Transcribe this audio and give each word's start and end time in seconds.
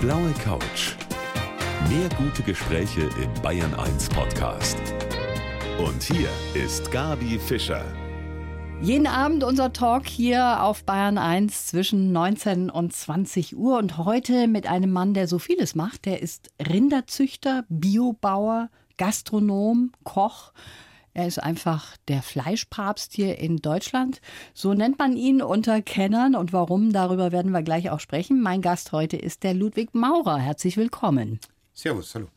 blaue 0.00 0.32
Couch. 0.42 0.96
Mehr 1.90 2.08
gute 2.16 2.42
Gespräche 2.42 3.02
im 3.22 3.42
Bayern 3.42 3.74
1 3.74 4.08
Podcast. 4.08 4.78
Und 5.78 6.02
hier 6.02 6.30
ist 6.54 6.90
Gabi 6.90 7.38
Fischer. 7.38 7.84
Jeden 8.80 9.06
Abend 9.06 9.44
unser 9.44 9.74
Talk 9.74 10.06
hier 10.06 10.62
auf 10.62 10.84
Bayern 10.84 11.18
1 11.18 11.66
zwischen 11.66 12.12
19 12.12 12.70
und 12.70 12.94
20 12.94 13.58
Uhr 13.58 13.76
und 13.76 13.98
heute 13.98 14.48
mit 14.48 14.66
einem 14.66 14.90
Mann, 14.90 15.12
der 15.12 15.28
so 15.28 15.38
vieles 15.38 15.74
macht. 15.74 16.06
Der 16.06 16.22
ist 16.22 16.50
Rinderzüchter, 16.66 17.66
Biobauer, 17.68 18.70
Gastronom, 18.96 19.92
Koch. 20.02 20.52
Er 21.20 21.26
ist 21.26 21.38
einfach 21.38 21.98
der 22.08 22.22
Fleischpapst 22.22 23.12
hier 23.12 23.38
in 23.38 23.58
Deutschland. 23.58 24.22
So 24.54 24.72
nennt 24.72 24.98
man 24.98 25.18
ihn 25.18 25.42
unter 25.42 25.82
Kennern. 25.82 26.34
Und 26.34 26.54
warum, 26.54 26.94
darüber 26.94 27.30
werden 27.30 27.52
wir 27.52 27.60
gleich 27.60 27.90
auch 27.90 28.00
sprechen. 28.00 28.40
Mein 28.40 28.62
Gast 28.62 28.92
heute 28.92 29.18
ist 29.18 29.42
der 29.42 29.52
Ludwig 29.52 29.94
Maurer. 29.94 30.38
Herzlich 30.38 30.78
willkommen. 30.78 31.38
Servus, 31.74 32.14
hallo. 32.14 32.28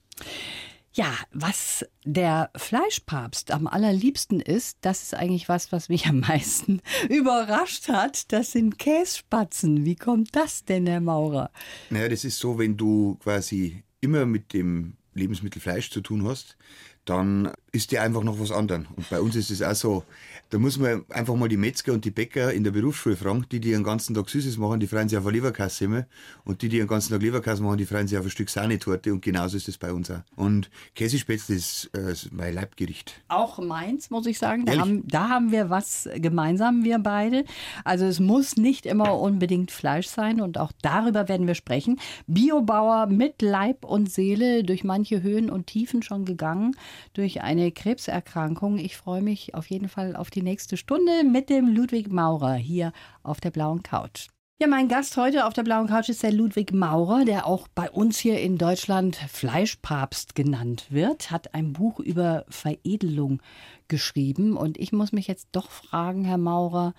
Ja, 0.91 1.13
was 1.31 1.85
der 2.03 2.51
Fleischpapst 2.57 3.51
am 3.51 3.67
allerliebsten 3.67 4.41
ist, 4.41 4.79
das 4.81 5.01
ist 5.01 5.13
eigentlich 5.15 5.47
was, 5.47 5.71
was 5.71 5.87
mich 5.87 6.07
am 6.07 6.19
meisten 6.19 6.81
überrascht 7.09 7.87
hat. 7.87 8.33
Das 8.33 8.51
sind 8.51 8.79
Kässpatzen. 8.79 9.85
Wie 9.85 9.95
kommt 9.95 10.35
das 10.35 10.65
denn, 10.65 10.87
Herr 10.87 10.99
Maurer? 10.99 11.51
Naja, 11.89 12.09
das 12.09 12.25
ist 12.25 12.37
so, 12.37 12.59
wenn 12.59 12.75
du 12.75 13.15
quasi 13.23 13.85
immer 14.01 14.25
mit 14.25 14.51
dem 14.51 14.97
Lebensmittel 15.13 15.61
Fleisch 15.61 15.89
zu 15.89 16.01
tun 16.01 16.27
hast, 16.27 16.57
dann 17.05 17.51
ist 17.71 17.91
der 17.91 18.03
einfach 18.03 18.23
noch 18.23 18.39
was 18.39 18.51
anderes. 18.51 18.85
Und 18.95 19.09
bei 19.09 19.19
uns 19.19 19.35
ist 19.35 19.49
es 19.49 19.61
auch 19.61 19.73
so, 19.73 20.03
da 20.51 20.59
muss 20.59 20.77
man 20.77 21.03
einfach 21.09 21.35
mal 21.35 21.49
die 21.49 21.57
Metzger 21.57 21.93
und 21.93 22.05
die 22.05 22.11
Bäcker 22.11 22.53
in 22.53 22.63
der 22.63 22.69
Berufsschule 22.69 23.15
fragen, 23.15 23.45
die, 23.51 23.59
die 23.59 23.71
den 23.71 23.83
ganzen 23.83 24.13
Tag 24.13 24.29
Süßes 24.29 24.57
machen, 24.57 24.79
die 24.79 24.85
freuen 24.85 25.09
sich 25.09 25.17
auf 25.17 25.25
eine 25.25 25.35
Leberkasse 25.35 25.85
immer. 25.85 26.05
Und 26.45 26.61
die, 26.61 26.69
die 26.69 26.77
den 26.77 26.87
ganzen 26.87 27.11
Tag 27.11 27.23
Leberkasse 27.23 27.63
machen, 27.63 27.79
die 27.79 27.87
freuen 27.87 28.07
sich 28.07 28.17
auf 28.19 28.25
ein 28.25 28.29
Stück 28.29 28.51
Sahnetorte. 28.51 29.11
Und 29.11 29.23
genauso 29.23 29.57
ist 29.57 29.67
es 29.67 29.79
bei 29.79 29.91
uns 29.91 30.11
auch. 30.11 30.19
Und 30.35 30.69
Käsespätzle 30.93 31.55
ist 31.55 31.89
äh, 31.95 32.13
mein 32.31 32.53
Leibgericht. 32.53 33.19
Auch 33.29 33.57
meins, 33.57 34.11
muss 34.11 34.27
ich 34.27 34.37
sagen. 34.37 34.65
Da 34.65 34.77
haben, 34.77 35.07
da 35.07 35.29
haben 35.29 35.51
wir 35.51 35.71
was 35.71 36.07
gemeinsam, 36.17 36.83
wir 36.83 36.99
beide. 36.99 37.45
Also 37.83 38.05
es 38.05 38.19
muss 38.19 38.55
nicht 38.55 38.85
immer 38.85 39.19
unbedingt 39.19 39.71
Fleisch 39.71 40.07
sein. 40.07 40.39
Und 40.39 40.59
auch 40.59 40.71
darüber 40.83 41.27
werden 41.27 41.47
wir 41.47 41.55
sprechen. 41.55 41.99
Biobauer 42.27 43.07
mit 43.07 43.41
Leib 43.41 43.83
und 43.85 44.11
Seele 44.11 44.63
durch 44.63 44.83
manche 44.83 45.23
Höhen 45.23 45.49
und 45.49 45.65
Tiefen 45.65 46.03
schon 46.03 46.25
gegangen. 46.25 46.75
Durch 47.13 47.41
eine 47.41 47.71
Krebserkrankung. 47.71 48.77
Ich 48.77 48.97
freue 48.97 49.21
mich 49.21 49.55
auf 49.55 49.69
jeden 49.69 49.89
Fall 49.89 50.15
auf 50.15 50.29
die 50.29 50.41
nächste 50.41 50.77
Stunde 50.77 51.23
mit 51.23 51.49
dem 51.49 51.67
Ludwig 51.67 52.11
Maurer 52.11 52.55
hier 52.55 52.91
auf 53.23 53.39
der 53.39 53.51
blauen 53.51 53.83
Couch. 53.83 54.27
Ja, 54.63 54.67
mein 54.69 54.87
Gast 54.87 55.17
heute 55.17 55.45
auf 55.45 55.53
der 55.53 55.63
blauen 55.63 55.87
Couch 55.87 56.07
ist 56.07 56.23
der 56.23 56.31
Ludwig 56.31 56.71
Maurer, 56.71 57.25
der 57.25 57.47
auch 57.47 57.67
bei 57.67 57.91
uns 57.91 58.17
hier 58.17 58.39
in 58.39 58.57
Deutschland 58.57 59.15
Fleischpapst 59.17 60.35
genannt 60.35 60.85
wird, 60.89 61.31
hat 61.31 61.53
ein 61.53 61.73
Buch 61.73 61.99
über 61.99 62.45
Veredelung 62.47 63.41
geschrieben. 63.89 64.55
Und 64.55 64.77
ich 64.77 64.93
muss 64.93 65.11
mich 65.11 65.27
jetzt 65.27 65.49
doch 65.51 65.69
fragen, 65.69 66.23
Herr 66.23 66.37
Maurer, 66.37 66.93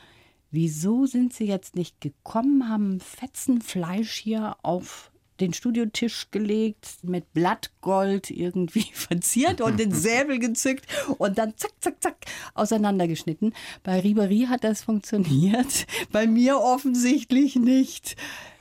wieso 0.50 1.06
sind 1.06 1.32
Sie 1.32 1.46
jetzt 1.46 1.74
nicht 1.74 2.02
gekommen, 2.02 2.68
haben 2.68 3.00
Fetzen 3.00 3.62
Fleisch 3.62 4.12
hier 4.12 4.56
auf 4.62 5.10
den 5.40 5.52
Studiotisch 5.52 6.28
gelegt, 6.30 6.98
mit 7.02 7.32
Blattgold 7.32 8.30
irgendwie 8.30 8.86
verziert 8.92 9.60
und 9.60 9.78
den 9.78 9.92
Säbel 9.92 10.38
gezückt 10.38 10.86
und 11.18 11.38
dann 11.38 11.56
zack, 11.56 11.72
zack, 11.80 12.02
zack 12.02 12.16
auseinandergeschnitten. 12.54 13.54
Bei 13.82 14.00
Ribery 14.00 14.46
hat 14.48 14.64
das 14.64 14.82
funktioniert, 14.82 15.86
bei 16.12 16.26
mir 16.26 16.58
offensichtlich 16.58 17.56
nicht. 17.56 18.16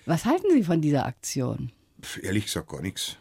Was 0.06 0.26
halten 0.26 0.48
Sie 0.52 0.64
von 0.64 0.82
dieser 0.82 1.06
Aktion? 1.06 1.72
Ehrlich 2.22 2.46
gesagt 2.46 2.70
gar 2.70 2.82
nichts. 2.82 3.18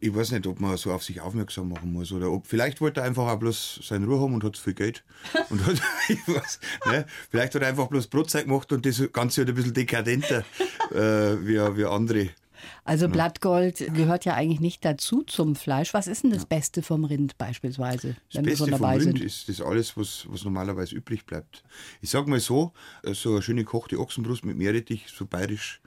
Ich 0.00 0.14
weiß 0.14 0.30
nicht, 0.30 0.46
ob 0.46 0.60
man 0.60 0.76
so 0.76 0.92
auf 0.92 1.02
sich 1.02 1.20
aufmerksam 1.20 1.70
machen 1.70 1.92
muss 1.92 2.12
oder 2.12 2.30
ob 2.30 2.46
vielleicht 2.46 2.80
wollte 2.80 3.00
er 3.00 3.06
einfach 3.06 3.26
auch 3.26 3.38
bloß 3.38 3.80
seine 3.82 4.06
Ruhe 4.06 4.20
haben 4.20 4.34
und 4.34 4.44
hat 4.44 4.56
viel 4.56 4.74
Geld. 4.74 5.02
Und 5.50 5.66
hat, 5.66 5.80
ich 6.08 6.28
weiß, 6.28 6.60
ne? 6.86 7.06
Vielleicht 7.30 7.54
hat 7.56 7.62
er 7.62 7.68
einfach 7.68 7.88
bloß 7.88 8.06
Brotzeit 8.06 8.44
gemacht 8.44 8.72
und 8.72 8.86
das 8.86 9.02
Ganze 9.12 9.40
halt 9.40 9.48
ein 9.48 9.54
bisschen 9.56 9.74
dekadenter 9.74 10.44
äh, 10.92 11.36
wie, 11.44 11.56
wie 11.76 11.84
andere. 11.84 12.28
Also 12.84 13.08
Blattgold 13.08 13.94
gehört 13.94 14.24
ja 14.24 14.34
eigentlich 14.34 14.60
nicht 14.60 14.84
dazu 14.84 15.22
zum 15.22 15.56
Fleisch. 15.56 15.94
Was 15.94 16.06
ist 16.06 16.24
denn 16.24 16.30
das 16.30 16.46
Beste 16.46 16.82
vom 16.82 17.04
Rind 17.04 17.38
beispielsweise, 17.38 18.16
wenn 18.32 18.44
das 18.44 18.44
Beste 18.44 18.48
wir 18.48 18.56
schon 18.56 18.70
dabei 18.70 18.98
vom 18.98 19.08
Rind 19.08 19.20
ist 19.20 19.48
das 19.48 19.60
alles, 19.60 19.96
was, 19.96 20.26
was 20.28 20.44
normalerweise 20.44 20.94
übrig 20.94 21.26
bleibt. 21.26 21.64
Ich 22.00 22.10
sag 22.10 22.26
mal 22.26 22.40
so, 22.40 22.72
so 23.12 23.32
eine 23.32 23.42
schöne 23.42 23.64
kochte 23.64 23.98
Ochsenbrust 23.98 24.44
mit 24.44 24.56
Meerrettich, 24.56 25.06
so 25.08 25.26
bayerisch, 25.26 25.80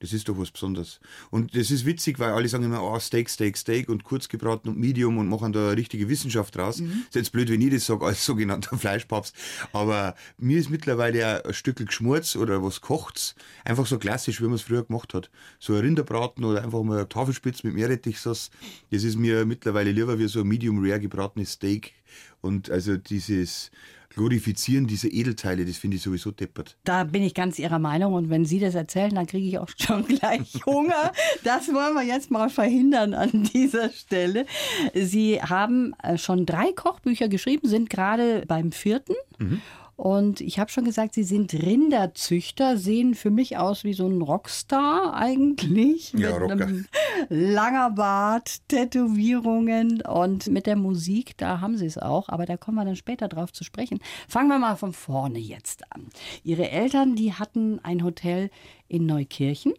das 0.00 0.12
ist 0.12 0.28
doch 0.28 0.38
was 0.38 0.50
Besonderes. 0.50 1.00
Und 1.30 1.56
das 1.56 1.70
ist 1.70 1.86
witzig, 1.86 2.18
weil 2.18 2.32
alle 2.32 2.48
sagen 2.48 2.64
immer, 2.64 2.82
oh, 2.82 2.98
Steak, 2.98 3.30
Steak, 3.30 3.56
Steak 3.56 3.88
und 3.88 4.04
kurz 4.04 4.28
gebraten 4.28 4.68
und 4.68 4.78
Medium 4.78 5.18
und 5.18 5.28
machen 5.28 5.52
da 5.52 5.68
eine 5.68 5.76
richtige 5.76 6.08
Wissenschaft 6.08 6.54
draus. 6.54 6.80
Mhm. 6.80 7.04
ist 7.08 7.14
jetzt 7.14 7.32
blöd, 7.32 7.50
wenn 7.50 7.60
ich 7.60 7.72
das 7.72 7.86
sage 7.86 8.04
als 8.04 8.24
sogenannter 8.24 8.76
Fleischpapst. 8.78 9.34
Aber 9.72 10.14
mir 10.38 10.58
ist 10.58 10.70
mittlerweile 10.70 11.44
ein 11.44 11.54
Stück 11.54 11.76
geschmort 11.76 12.36
oder 12.36 12.62
was 12.62 12.80
kocht's. 12.80 13.34
Einfach 13.64 13.86
so 13.86 13.98
klassisch, 13.98 14.40
wie 14.40 14.46
man 14.46 14.54
es 14.54 14.62
früher 14.62 14.84
gemacht 14.84 15.14
hat. 15.14 15.30
So 15.58 15.74
ein 15.74 15.80
Rinderbraten 15.80 16.44
oder 16.44 16.62
einfach 16.62 16.82
mal 16.82 16.98
eine 16.98 17.08
Tafelspitz 17.08 17.62
mit 17.62 17.74
Meerrettichsauce. 17.74 18.50
Das 18.90 19.04
ist 19.04 19.16
mir 19.16 19.46
mittlerweile 19.46 19.92
lieber 19.92 20.18
wie 20.18 20.28
so 20.28 20.40
ein 20.40 20.48
Medium 20.48 20.78
Rare 20.84 21.00
gebratenes 21.00 21.52
Steak. 21.52 21.94
Und 22.40 22.70
also 22.70 22.96
dieses, 22.96 23.70
Glorifizieren 24.16 24.86
dieser 24.86 25.12
Edelteile, 25.12 25.66
das 25.66 25.76
finde 25.76 25.98
ich 25.98 26.02
sowieso 26.02 26.30
deppert. 26.30 26.78
Da 26.84 27.04
bin 27.04 27.22
ich 27.22 27.34
ganz 27.34 27.58
Ihrer 27.58 27.78
Meinung 27.78 28.14
und 28.14 28.30
wenn 28.30 28.46
Sie 28.46 28.58
das 28.58 28.74
erzählen, 28.74 29.14
dann 29.14 29.26
kriege 29.26 29.46
ich 29.46 29.58
auch 29.58 29.68
schon 29.78 30.06
gleich 30.06 30.54
Hunger. 30.64 31.12
Das 31.44 31.68
wollen 31.68 31.92
wir 31.92 32.02
jetzt 32.02 32.30
mal 32.30 32.48
verhindern 32.48 33.12
an 33.12 33.44
dieser 33.52 33.90
Stelle. 33.90 34.46
Sie 34.94 35.42
haben 35.42 35.92
äh, 36.02 36.16
schon 36.16 36.46
drei 36.46 36.72
Kochbücher 36.72 37.28
geschrieben, 37.28 37.68
sind 37.68 37.90
gerade 37.90 38.44
beim 38.48 38.72
vierten. 38.72 39.12
Mhm. 39.38 39.60
Und 39.96 40.42
ich 40.42 40.58
habe 40.58 40.70
schon 40.70 40.84
gesagt, 40.84 41.14
Sie 41.14 41.22
sind 41.22 41.54
Rinderzüchter, 41.54 42.76
sehen 42.76 43.14
für 43.14 43.30
mich 43.30 43.56
aus 43.56 43.82
wie 43.82 43.94
so 43.94 44.06
ein 44.06 44.20
Rockstar 44.20 45.14
eigentlich. 45.14 46.12
Ja, 46.12 46.32
mit 46.32 46.40
Rocker. 46.42 46.52
einem 46.52 46.86
langer 47.30 47.90
Bart, 47.90 48.68
Tätowierungen 48.68 50.02
und 50.02 50.48
mit 50.48 50.66
der 50.66 50.76
Musik, 50.76 51.38
da 51.38 51.62
haben 51.62 51.78
Sie 51.78 51.86
es 51.86 51.96
auch. 51.96 52.28
Aber 52.28 52.44
da 52.44 52.58
kommen 52.58 52.76
wir 52.76 52.84
dann 52.84 52.96
später 52.96 53.26
drauf 53.26 53.54
zu 53.54 53.64
sprechen. 53.64 54.00
Fangen 54.28 54.48
wir 54.48 54.58
mal 54.58 54.76
von 54.76 54.92
vorne 54.92 55.38
jetzt 55.38 55.90
an. 55.90 56.08
Ihre 56.44 56.70
Eltern, 56.70 57.16
die 57.16 57.32
hatten 57.32 57.80
ein 57.82 58.04
Hotel 58.04 58.50
in 58.88 59.06
Neukirchen. 59.06 59.72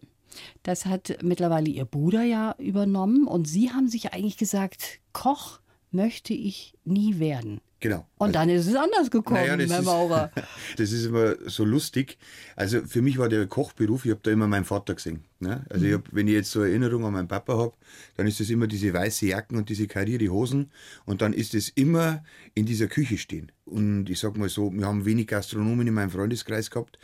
Das 0.64 0.84
hat 0.84 1.18
mittlerweile 1.22 1.70
Ihr 1.70 1.84
Bruder 1.84 2.24
ja 2.24 2.56
übernommen. 2.58 3.28
Und 3.28 3.46
Sie 3.46 3.70
haben 3.70 3.88
sich 3.88 4.12
eigentlich 4.12 4.36
gesagt, 4.36 4.98
Koch 5.12 5.60
möchte 5.90 6.34
ich 6.34 6.74
nie 6.84 7.18
werden. 7.18 7.60
Genau. 7.80 8.08
Und 8.16 8.34
dann 8.34 8.48
ist 8.48 8.66
es 8.66 8.74
anders 8.74 9.08
gekommen, 9.08 9.40
naja, 9.40 9.56
Herr 9.56 9.82
Maurer. 9.82 10.32
Ist, 10.34 10.44
das 10.78 10.90
ist 10.90 11.06
immer 11.06 11.36
so 11.46 11.64
lustig. 11.64 12.18
Also 12.56 12.82
für 12.82 13.02
mich 13.02 13.18
war 13.18 13.28
der 13.28 13.46
Kochberuf, 13.46 14.04
ich 14.04 14.10
habe 14.10 14.20
da 14.22 14.32
immer 14.32 14.48
meinen 14.48 14.64
Vater 14.64 14.94
gesehen. 14.94 15.24
Ne? 15.38 15.64
Also 15.70 15.84
mhm. 15.84 15.90
ich 15.90 15.94
hab, 15.94 16.02
wenn 16.12 16.26
ich 16.26 16.34
jetzt 16.34 16.50
so 16.50 16.62
Erinnerung 16.62 17.04
an 17.04 17.12
meinen 17.12 17.28
Papa 17.28 17.56
habe, 17.56 17.74
dann 18.16 18.26
ist 18.26 18.40
es 18.40 18.50
immer 18.50 18.66
diese 18.66 18.92
weiße 18.92 19.26
Jacken 19.26 19.56
und 19.56 19.68
diese 19.68 19.86
karierte 19.86 20.28
Hosen 20.28 20.72
und 21.04 21.22
dann 21.22 21.32
ist 21.32 21.54
es 21.54 21.68
immer 21.68 22.24
in 22.54 22.66
dieser 22.66 22.88
Küche 22.88 23.16
stehen. 23.16 23.52
Und 23.64 24.10
ich 24.10 24.18
sag 24.18 24.36
mal 24.36 24.48
so, 24.48 24.72
wir 24.72 24.86
haben 24.86 25.04
wenig 25.04 25.28
Gastronomen 25.28 25.86
in 25.86 25.94
meinem 25.94 26.10
Freundeskreis 26.10 26.72
gehabt. 26.72 26.98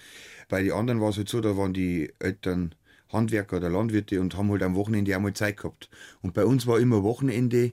Bei 0.49 0.61
den 0.61 0.73
anderen 0.73 1.01
war 1.01 1.11
es 1.11 1.17
halt 1.19 1.29
so, 1.29 1.41
da 1.41 1.57
waren 1.57 1.73
die 1.73 2.13
Eltern 2.19 2.75
Handwerker 3.13 3.59
oder 3.59 3.71
Landwirte 3.71 4.21
und 4.21 4.37
haben 4.37 4.51
halt 4.51 4.63
am 4.65 4.75
Wochenende 4.75 5.17
auch 5.17 5.21
mal 5.21 5.35
Zeit 5.35 5.59
gehabt. 5.59 5.89
Und 6.21 6.35
bei 6.35 6.45
uns 6.45 6.67
war 6.67 6.81
immer 6.81 7.05
Wochenende 7.05 7.71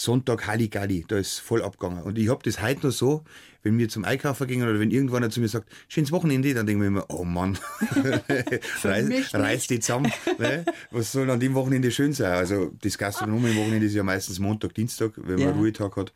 Sonntag 0.00 0.46
Halligalli, 0.46 1.04
da 1.08 1.18
ist 1.18 1.40
voll 1.40 1.60
abgegangen. 1.60 2.04
Und 2.04 2.18
ich 2.18 2.28
habe 2.28 2.40
das 2.44 2.62
heute 2.62 2.86
noch 2.86 2.92
so, 2.92 3.24
wenn 3.64 3.76
wir 3.78 3.88
zum 3.88 4.04
Einkaufen 4.04 4.46
gehen 4.46 4.62
oder 4.62 4.78
wenn 4.78 4.92
irgendwann 4.92 5.28
zu 5.30 5.40
mir 5.40 5.48
sagt, 5.48 5.68
schönes 5.88 6.12
Wochenende, 6.12 6.54
dann 6.54 6.66
denke 6.66 6.84
ich 6.84 6.90
mir 6.90 6.98
immer, 6.98 7.10
oh 7.10 7.24
Mann, 7.24 7.58
reiß, 8.84 9.34
reiß 9.34 9.66
die 9.66 9.80
zusammen. 9.80 10.12
ne? 10.38 10.64
Was 10.92 11.10
soll 11.10 11.28
an 11.30 11.40
dem 11.40 11.54
Wochenende 11.54 11.90
schön 11.90 12.12
sein? 12.12 12.32
Also 12.32 12.72
das 12.80 12.96
Gastronomen-Wochenende 12.96 13.86
ist 13.86 13.94
ja 13.94 14.04
meistens 14.04 14.38
Montag, 14.38 14.74
Dienstag, 14.74 15.14
wenn 15.16 15.40
man 15.40 15.48
ja. 15.48 15.50
Ruhetag 15.50 15.96
hat. 15.96 16.12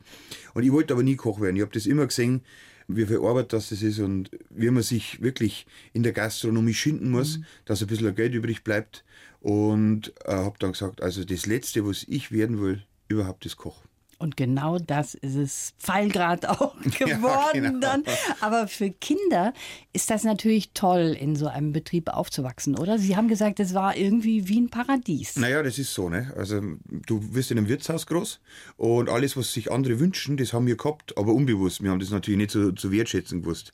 Und 0.53 0.63
ich 0.63 0.71
wollte 0.71 0.93
aber 0.93 1.03
nie 1.03 1.17
Koch 1.17 1.41
werden. 1.41 1.57
Ich 1.57 1.61
habe 1.61 1.73
das 1.73 1.85
immer 1.85 2.07
gesehen, 2.07 2.41
wie 2.87 3.05
viel 3.05 3.17
Arbeit 3.17 3.51
das 3.51 3.71
ist 3.73 3.99
und 3.99 4.31
wie 4.49 4.69
man 4.69 4.83
sich 4.83 5.21
wirklich 5.21 5.65
in 5.91 6.03
der 6.03 6.13
Gastronomie 6.13 6.73
schinden 6.73 7.11
muss, 7.11 7.39
mhm. 7.39 7.45
dass 7.65 7.81
ein 7.81 7.87
bisschen 7.87 8.15
Geld 8.15 8.33
übrig 8.33 8.63
bleibt. 8.63 9.03
Und 9.41 10.13
äh, 10.23 10.31
habe 10.31 10.55
dann 10.59 10.71
gesagt, 10.71 11.01
also 11.01 11.25
das 11.25 11.45
Letzte, 11.45 11.85
was 11.85 12.05
ich 12.07 12.31
werden 12.31 12.61
will, 12.61 12.83
überhaupt 13.09 13.45
ist 13.45 13.57
Koch. 13.57 13.82
Und 14.23 14.37
genau 14.37 14.79
das 14.79 15.15
ist 15.15 15.35
es 15.35 15.73
Pfeilgrad 15.79 16.45
auch 16.49 16.79
geworden 16.79 17.21
ja, 17.55 17.69
genau. 17.69 17.79
dann. 17.81 18.03
Aber 18.39 18.69
für 18.69 18.89
Kinder 18.89 19.53
ist 19.91 20.09
das 20.09 20.23
natürlich 20.23 20.71
toll, 20.73 21.17
in 21.19 21.35
so 21.35 21.47
einem 21.47 21.73
Betrieb 21.73 22.07
aufzuwachsen, 22.07 22.77
oder? 22.77 22.97
Sie 22.97 23.17
haben 23.17 23.27
gesagt, 23.27 23.59
es 23.59 23.73
war 23.73 23.97
irgendwie 23.97 24.47
wie 24.47 24.61
ein 24.61 24.69
Paradies. 24.69 25.35
Naja, 25.35 25.61
das 25.61 25.77
ist 25.77 25.93
so. 25.93 26.07
Ne? 26.07 26.33
Also 26.37 26.61
du 27.05 27.35
wirst 27.35 27.51
in 27.51 27.57
einem 27.57 27.67
Wirtshaus 27.67 28.07
groß 28.07 28.39
und 28.77 29.09
alles, 29.09 29.35
was 29.35 29.51
sich 29.51 29.69
andere 29.69 29.99
wünschen, 29.99 30.37
das 30.37 30.53
haben 30.53 30.67
wir 30.67 30.77
gehabt, 30.77 31.17
aber 31.17 31.33
unbewusst. 31.33 31.83
Wir 31.83 31.91
haben 31.91 31.99
das 31.99 32.11
natürlich 32.11 32.37
nicht 32.37 32.51
zu, 32.51 32.71
zu 32.71 32.93
wertschätzen 32.93 33.41
gewusst. 33.41 33.73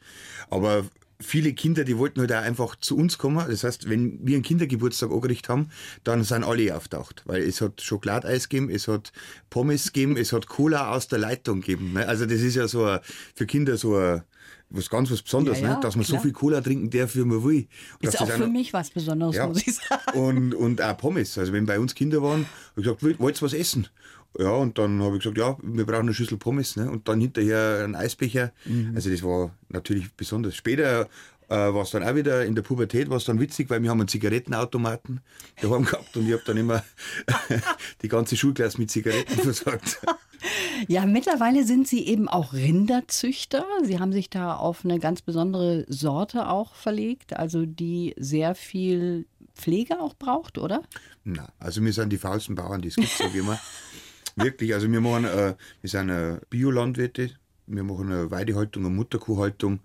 Aber 0.50 0.84
viele 1.22 1.54
Kinder, 1.54 1.84
die 1.84 1.98
wollten 1.98 2.20
halt 2.22 2.32
auch 2.32 2.42
einfach 2.42 2.76
zu 2.78 2.96
uns 2.98 3.18
kommen. 3.18 3.46
Das 3.50 3.64
heißt, 3.64 3.90
wenn 3.90 4.20
wir 4.26 4.36
einen 4.36 4.44
Kindergeburtstag 4.44 5.12
angerichtet 5.12 5.50
haben, 5.50 5.70
dann 6.04 6.24
sind 6.24 6.44
alle 6.44 6.76
auftaucht. 6.76 7.24
Weil 7.26 7.44
es 7.44 7.60
hat 7.62 7.82
Schokoladeis 7.82 8.48
gegeben, 8.50 8.70
es 8.70 8.88
hat 8.88 9.12
Pommes 9.50 9.92
gegeben, 9.92 10.18
es 10.18 10.32
hat 10.34 10.48
Cola 10.48 10.92
aus 10.96 11.08
der 11.08 11.20
Leitung 11.20 11.62
gegeben. 11.62 11.94
Ne? 11.94 12.08
Also 12.08 12.26
das 12.26 12.40
ist 12.42 12.56
ja 12.56 12.68
so 12.68 12.86
ein, 12.86 13.00
für 13.36 13.46
Kinder 13.46 13.76
so 13.78 13.98
ein, 13.98 14.24
was 14.70 14.90
ganz 14.90 15.10
was 15.12 15.22
Besonderes, 15.24 15.60
Ja, 15.62 15.68
ja, 15.70 15.74
ne? 15.76 15.80
dass 15.82 15.96
man 15.96 16.06
klar. 16.06 16.20
so 16.20 16.24
viel 16.24 16.32
Cola 16.32 16.62
trinken 16.62 16.90
darf, 16.92 17.16
wie 17.16 17.24
man 17.26 17.44
will. 17.44 17.68
Dass 18.02 18.14
Ist 18.14 18.22
auch 18.22 18.30
für 18.30 18.48
mich 18.48 18.72
was 18.72 18.90
Besonderes, 18.92 19.36
ja. 19.36 19.48
muss 19.48 19.66
ich 19.66 19.76
sagen. 19.76 20.18
Und, 20.20 20.54
und 20.56 20.82
auch 20.82 20.96
Pommes. 20.96 21.38
Also 21.38 21.52
wenn 21.54 21.66
bei 21.66 21.80
uns 21.80 21.96
Kinder 21.96 22.22
waren, 22.22 22.42
habe 22.46 22.48
ich 22.78 22.84
gesagt, 22.84 23.02
"Wollt- 23.04 23.20
wollt 23.20 23.38
ihr 23.38 23.42
was 23.42 23.54
essen? 23.54 23.88
Ja, 24.38 24.52
und 24.52 24.78
dann 24.78 25.02
habe 25.02 25.18
ich 25.18 25.24
gesagt, 25.24 25.38
ja, 25.38 25.58
wir 25.62 25.86
brauchen 25.86 26.02
eine 26.02 26.14
Schüssel 26.14 26.38
Pommes. 26.38 26.76
Ne? 26.76 26.90
Und 26.90 27.08
dann 27.08 27.20
hinterher 27.20 27.82
einen 27.84 27.96
Eisbecher. 27.96 28.52
Mhm. 28.66 28.94
Also 28.96 29.10
das 29.10 29.24
war 29.24 29.56
natürlich 29.70 30.14
besonders. 30.14 30.56
Später 30.56 31.08
äh, 31.50 31.56
war 31.56 31.82
es 31.82 31.92
dann 31.92 32.04
auch 32.04 32.16
wieder, 32.16 32.46
in 32.46 32.56
der 32.56 32.62
Pubertät 32.62 33.10
war 33.10 33.18
es 33.18 33.26
dann 33.26 33.40
witzig, 33.40 33.70
weil 33.70 33.82
wir 33.82 33.90
haben 33.90 34.00
einen 34.00 34.08
Zigarettenautomaten 34.08 35.22
daheim 35.62 35.84
gehabt 35.84 36.16
und 36.16 36.28
ich 36.28 36.34
habe 36.34 36.44
dann 36.46 36.58
immer 36.58 36.84
die 38.02 38.08
ganze 38.08 38.38
Schulklasse 38.38 38.78
mit 38.78 38.92
Zigaretten 38.92 39.34
versorgt. 39.42 40.00
Ja, 40.88 41.06
mittlerweile 41.06 41.66
sind 41.66 41.88
Sie 41.88 42.06
eben 42.06 42.30
auch 42.30 42.54
Rinderzüchter. 42.54 43.66
Sie 43.84 44.00
haben 44.00 44.14
sich 44.14 44.30
da 44.30 44.56
auf 44.56 44.86
eine 44.86 45.00
ganz 45.00 45.22
besondere 45.22 45.86
Sorte 45.90 46.48
auch 46.48 46.76
verlegt, 46.76 47.36
also 47.36 47.66
die 47.66 48.16
sehr 48.18 48.56
viel 48.56 49.26
Pflege 49.56 50.00
auch 50.00 50.14
braucht, 50.14 50.58
oder? 50.58 50.84
Na, 51.26 51.52
also 51.60 51.84
wir 51.84 51.92
sind 51.92 52.14
die 52.14 52.18
faulsten 52.18 52.56
Bauern, 52.56 52.82
die 52.82 52.88
es 52.88 52.96
gibt, 52.96 53.10
sage 53.10 53.32
ich 53.32 53.40
immer. 53.40 53.60
Wirklich, 54.42 54.74
also 54.74 54.90
wir 54.90 55.02
machen, 55.02 55.26
äh, 55.26 55.56
wir 55.82 55.90
sind 55.90 56.10
äh, 56.10 56.40
Biolandwirte, 56.50 57.32
wir 57.68 57.84
machen 57.84 58.12
eine 58.12 58.32
Weidehaltung, 58.32 58.86
eine 58.86 58.96
Mutterkuhhaltung, 58.96 59.80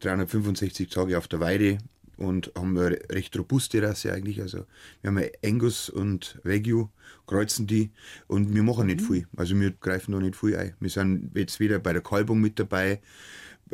365 0.00 0.88
Tage 0.88 1.16
auf 1.16 1.28
der 1.28 1.38
Weide 1.38 1.78
und 2.16 2.50
haben 2.56 2.76
eine 2.76 2.98
recht 3.10 3.38
robuste 3.38 3.80
Rasse 3.80 4.12
eigentlich. 4.12 4.40
Also 4.40 4.66
wir 5.02 5.10
haben 5.10 5.22
Angus 5.44 5.88
und 5.88 6.40
Wagyu, 6.42 6.88
kreuzen 7.26 7.68
die 7.68 7.90
und 8.26 8.52
wir 8.52 8.64
machen 8.64 8.86
nicht 8.86 9.02
viel. 9.02 9.26
Also 9.36 9.58
wir 9.58 9.70
greifen 9.70 10.12
da 10.12 10.18
nicht 10.18 10.36
viel 10.36 10.56
ein. 10.56 10.74
Wir 10.80 10.90
sind 10.90 11.30
jetzt 11.36 11.60
wieder 11.60 11.78
bei 11.78 11.92
der 11.92 12.02
Kalbung 12.02 12.40
mit 12.40 12.58
dabei. 12.58 13.00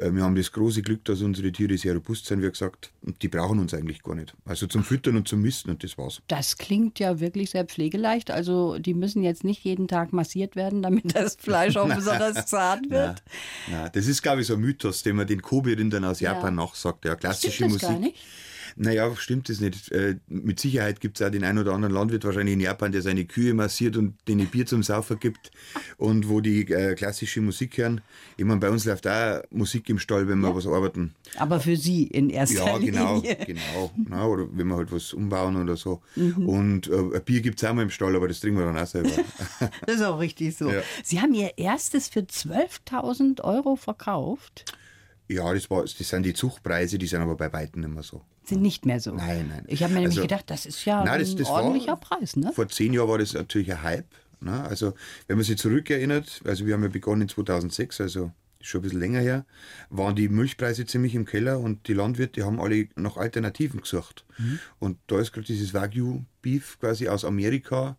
Äh, 0.00 0.12
Wir 0.14 0.22
haben 0.22 0.34
das 0.34 0.52
große 0.52 0.82
Glück, 0.82 1.04
dass 1.04 1.20
unsere 1.22 1.50
Tiere 1.52 1.76
sehr 1.78 1.94
robust 1.94 2.26
sind, 2.26 2.42
wie 2.42 2.48
gesagt. 2.50 2.90
Und 3.02 3.22
die 3.22 3.28
brauchen 3.28 3.58
uns 3.58 3.74
eigentlich 3.74 4.02
gar 4.02 4.14
nicht. 4.14 4.34
Also 4.44 4.66
zum 4.66 4.84
Füttern 4.84 5.16
und 5.16 5.28
zum 5.28 5.40
Misten 5.42 5.70
und 5.70 5.82
das 5.84 5.98
war's. 5.98 6.22
Das 6.28 6.56
klingt 6.56 6.98
ja 6.98 7.20
wirklich 7.20 7.50
sehr 7.50 7.64
pflegeleicht. 7.64 8.30
Also 8.30 8.78
die 8.78 8.94
müssen 8.94 9.22
jetzt 9.22 9.44
nicht 9.44 9.64
jeden 9.64 9.88
Tag 9.88 10.12
massiert 10.12 10.56
werden, 10.56 10.82
damit 10.82 11.14
das 11.14 11.36
Fleisch 11.36 11.76
auch 11.76 11.88
besonders 11.94 12.46
zart 12.46 12.88
wird. 12.90 13.22
Na, 13.70 13.88
das 13.88 14.06
ist, 14.06 14.22
glaube 14.22 14.40
ich, 14.42 14.46
so 14.46 14.54
ein 14.54 14.60
Mythos, 14.60 15.02
den 15.02 15.16
man 15.16 15.26
den 15.26 15.42
Kobe-Rindern 15.42 16.04
aus 16.04 16.20
Ja. 16.20 16.32
Japan 16.34 16.54
nachsagt. 16.54 17.04
Ja, 17.04 17.14
klassische 17.16 17.52
Stimmt 17.52 17.74
das 17.76 17.82
Musik. 17.82 17.88
gar 17.88 17.98
nicht? 18.00 18.16
Naja, 18.80 19.12
stimmt 19.16 19.48
das 19.48 19.58
nicht. 19.60 19.90
Äh, 19.90 20.16
mit 20.28 20.60
Sicherheit 20.60 21.00
gibt 21.00 21.20
es 21.20 21.26
auch 21.26 21.30
den 21.32 21.42
einen 21.42 21.58
oder 21.58 21.72
anderen 21.72 21.92
Landwirt 21.92 22.24
wahrscheinlich 22.24 22.52
in 22.54 22.60
Japan, 22.60 22.92
der 22.92 23.02
seine 23.02 23.24
Kühe 23.24 23.52
massiert 23.52 23.96
und 23.96 24.14
denen 24.28 24.46
Bier 24.46 24.66
zum 24.66 24.84
Saufen 24.84 25.18
gibt 25.18 25.50
und 25.96 26.28
wo 26.28 26.40
die 26.40 26.60
äh, 26.70 26.94
klassische 26.94 27.40
Musik 27.40 27.76
hören. 27.76 28.00
Ich 28.36 28.44
meine, 28.44 28.60
bei 28.60 28.70
uns 28.70 28.84
läuft 28.84 29.08
auch 29.08 29.42
Musik 29.50 29.88
im 29.88 29.98
Stall, 29.98 30.28
wenn 30.28 30.38
wir 30.38 30.54
was 30.54 30.66
arbeiten. 30.68 31.14
Aber 31.36 31.58
für 31.58 31.76
Sie 31.76 32.04
in 32.04 32.30
erster 32.30 32.64
Ja, 32.66 32.78
genau, 32.78 33.16
Linie. 33.16 33.36
genau. 33.46 33.90
Na, 34.08 34.26
oder 34.26 34.46
wenn 34.52 34.68
wir 34.68 34.76
halt 34.76 34.92
was 34.92 35.12
umbauen 35.12 35.56
oder 35.60 35.76
so. 35.76 36.00
Mhm. 36.14 36.48
Und 36.48 36.86
äh, 36.88 37.20
Bier 37.24 37.40
gibt 37.40 37.60
es 37.60 37.68
auch 37.68 37.74
mal 37.74 37.82
im 37.82 37.90
Stall, 37.90 38.14
aber 38.14 38.28
das 38.28 38.38
trinken 38.38 38.60
wir 38.60 38.66
dann 38.66 38.78
auch 38.78 38.86
selber. 38.86 39.10
Das 39.86 39.96
ist 39.96 40.02
auch 40.02 40.20
richtig 40.20 40.56
so. 40.56 40.70
Ja. 40.70 40.82
Sie 41.02 41.20
haben 41.20 41.34
Ihr 41.34 41.56
erstes 41.58 42.08
für 42.08 42.20
12.000 42.20 43.42
Euro 43.42 43.74
verkauft. 43.76 44.64
ja, 45.28 45.52
das, 45.52 45.68
war, 45.68 45.82
das 45.82 45.96
sind 45.98 46.22
die 46.24 46.32
Zuchtpreise, 46.34 46.96
die 46.98 47.06
sind 47.06 47.20
aber 47.22 47.34
bei 47.36 47.52
Weitem 47.52 47.80
nicht 47.82 47.92
mehr 47.92 48.02
so. 48.02 48.22
Sind 48.48 48.62
nicht 48.62 48.86
mehr 48.86 48.98
so. 49.00 49.12
Nein, 49.12 49.48
nein. 49.48 49.64
Ich 49.66 49.82
habe 49.82 49.92
mir 49.92 50.00
nämlich 50.00 50.18
Also- 50.18 50.28
gedacht, 50.28 50.44
das 50.48 50.64
ist 50.66 50.84
ja 50.84 51.04
Nein, 51.04 51.20
das, 51.20 51.30
ein 51.30 51.36
das 51.36 51.48
ordentlicher 51.48 51.88
war, 51.88 52.00
Preis, 52.00 52.34
ne? 52.36 52.50
Vor 52.54 52.68
zehn 52.68 52.92
Jahren 52.94 53.08
war 53.08 53.18
das 53.18 53.34
natürlich 53.34 53.70
ein 53.70 53.82
Hype. 53.82 54.06
Ne? 54.40 54.62
Also, 54.64 54.94
wenn 55.26 55.36
man 55.36 55.44
sich 55.44 55.58
zurückerinnert, 55.58 56.40
also 56.44 56.64
wir 56.64 56.74
haben 56.74 56.82
ja 56.82 56.88
begonnen 56.88 57.28
2006, 57.28 58.00
also 58.00 58.32
schon 58.60 58.80
ein 58.80 58.82
bisschen 58.82 59.00
länger 59.00 59.20
her, 59.20 59.44
waren 59.90 60.16
die 60.16 60.28
Milchpreise 60.28 60.86
ziemlich 60.86 61.14
im 61.14 61.24
Keller 61.26 61.58
und 61.60 61.86
die 61.88 61.92
Landwirte 61.94 62.44
haben 62.44 62.60
alle 62.60 62.88
nach 62.96 63.16
Alternativen 63.16 63.80
gesucht. 63.80 64.24
Mhm. 64.38 64.58
Und 64.78 64.98
da 65.08 65.20
ist 65.20 65.32
gerade 65.32 65.46
dieses 65.46 65.74
Wagyu-Beef 65.74 66.78
quasi 66.80 67.08
aus 67.08 67.24
Amerika 67.24 67.96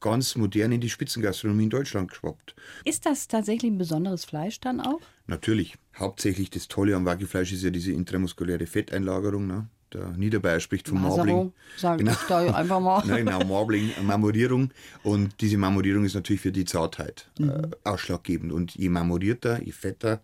ganz 0.00 0.36
modern 0.36 0.72
in 0.72 0.80
die 0.80 0.90
Spitzengastronomie 0.90 1.64
in 1.64 1.70
Deutschland 1.70 2.10
geschwappt. 2.10 2.54
Ist 2.84 3.04
das 3.04 3.26
tatsächlich 3.26 3.72
ein 3.72 3.78
besonderes 3.78 4.24
Fleisch 4.24 4.60
dann 4.60 4.80
auch? 4.80 5.00
Natürlich. 5.26 5.74
Hauptsächlich 5.96 6.50
das 6.50 6.68
Tolle 6.68 6.94
am 6.94 7.04
Wagyu-Fleisch 7.04 7.52
ist 7.52 7.64
ja 7.64 7.70
diese 7.70 7.92
intramuskuläre 7.92 8.66
Fetteinlagerung. 8.66 9.46
Ne? 9.46 9.68
Der 9.92 10.08
Niederbayer 10.10 10.60
spricht 10.60 10.88
von 10.88 11.00
Marbling. 11.00 11.52
Ich 11.76 11.82
da 12.28 12.54
einfach 12.54 12.80
mal. 12.80 13.02
Nein, 13.06 13.24
genau, 13.26 13.44
Marbling, 13.44 13.90
Marmorierung. 14.02 14.70
Und 15.02 15.40
diese 15.40 15.56
Marmorierung 15.56 16.04
ist 16.04 16.14
natürlich 16.14 16.42
für 16.42 16.52
die 16.52 16.64
Zartheit 16.64 17.30
äh, 17.40 17.62
ausschlaggebend. 17.84 18.52
Und 18.52 18.74
je 18.74 18.88
marmorierter, 18.88 19.62
je 19.62 19.72
fetter 19.72 20.20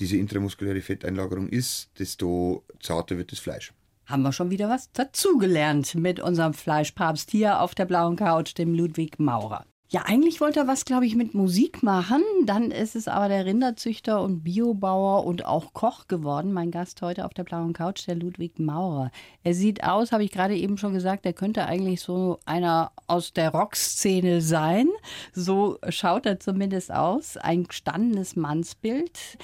diese 0.00 0.16
intramuskuläre 0.16 0.80
Fetteinlagerung 0.80 1.48
ist, 1.48 1.90
desto 1.98 2.64
zarter 2.80 3.16
wird 3.16 3.32
das 3.32 3.38
Fleisch. 3.38 3.72
Haben 4.06 4.22
wir 4.22 4.32
schon 4.32 4.50
wieder 4.50 4.68
was 4.68 4.92
dazugelernt 4.92 5.94
mit 5.94 6.20
unserem 6.20 6.54
Fleischpapst 6.54 7.30
hier 7.30 7.60
auf 7.60 7.74
der 7.74 7.86
blauen 7.86 8.16
Couch, 8.16 8.56
dem 8.56 8.74
Ludwig 8.74 9.18
Maurer. 9.18 9.64
Ja, 9.88 10.02
eigentlich 10.04 10.40
wollte 10.40 10.58
er 10.58 10.66
was, 10.66 10.84
glaube 10.84 11.06
ich, 11.06 11.14
mit 11.14 11.32
Musik 11.34 11.84
machen. 11.84 12.20
Dann 12.44 12.72
ist 12.72 12.96
es 12.96 13.06
aber 13.06 13.28
der 13.28 13.46
Rinderzüchter 13.46 14.20
und 14.20 14.42
Biobauer 14.42 15.24
und 15.24 15.44
auch 15.44 15.74
Koch 15.74 16.08
geworden. 16.08 16.52
Mein 16.52 16.72
Gast 16.72 17.02
heute 17.02 17.24
auf 17.24 17.32
der 17.34 17.44
blauen 17.44 17.72
Couch, 17.72 18.04
der 18.08 18.16
Ludwig 18.16 18.58
Maurer. 18.58 19.12
Er 19.44 19.54
sieht 19.54 19.84
aus, 19.84 20.10
habe 20.10 20.24
ich 20.24 20.32
gerade 20.32 20.56
eben 20.56 20.76
schon 20.76 20.92
gesagt, 20.92 21.24
er 21.24 21.34
könnte 21.34 21.66
eigentlich 21.66 22.00
so 22.00 22.40
einer 22.46 22.90
aus 23.06 23.32
der 23.32 23.50
Rockszene 23.50 24.40
sein. 24.40 24.88
So 25.32 25.78
schaut 25.88 26.26
er 26.26 26.40
zumindest 26.40 26.90
aus. 26.90 27.36
Ein 27.36 27.62
gestandenes 27.62 28.34
Mannsbild. 28.34 29.38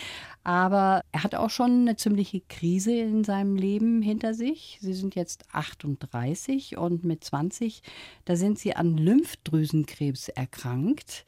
Aber 0.44 1.02
er 1.12 1.22
hat 1.22 1.34
auch 1.34 1.50
schon 1.50 1.82
eine 1.82 1.96
ziemliche 1.96 2.40
Krise 2.40 2.92
in 2.96 3.22
seinem 3.22 3.56
Leben 3.56 4.02
hinter 4.02 4.34
sich. 4.34 4.78
Sie 4.80 4.92
sind 4.92 5.14
jetzt 5.14 5.44
38 5.52 6.76
und 6.76 7.04
mit 7.04 7.22
20, 7.22 7.82
da 8.24 8.34
sind 8.34 8.58
Sie 8.58 8.74
an 8.74 8.96
Lymphdrüsenkrebs 8.96 10.28
erkrankt. 10.28 11.24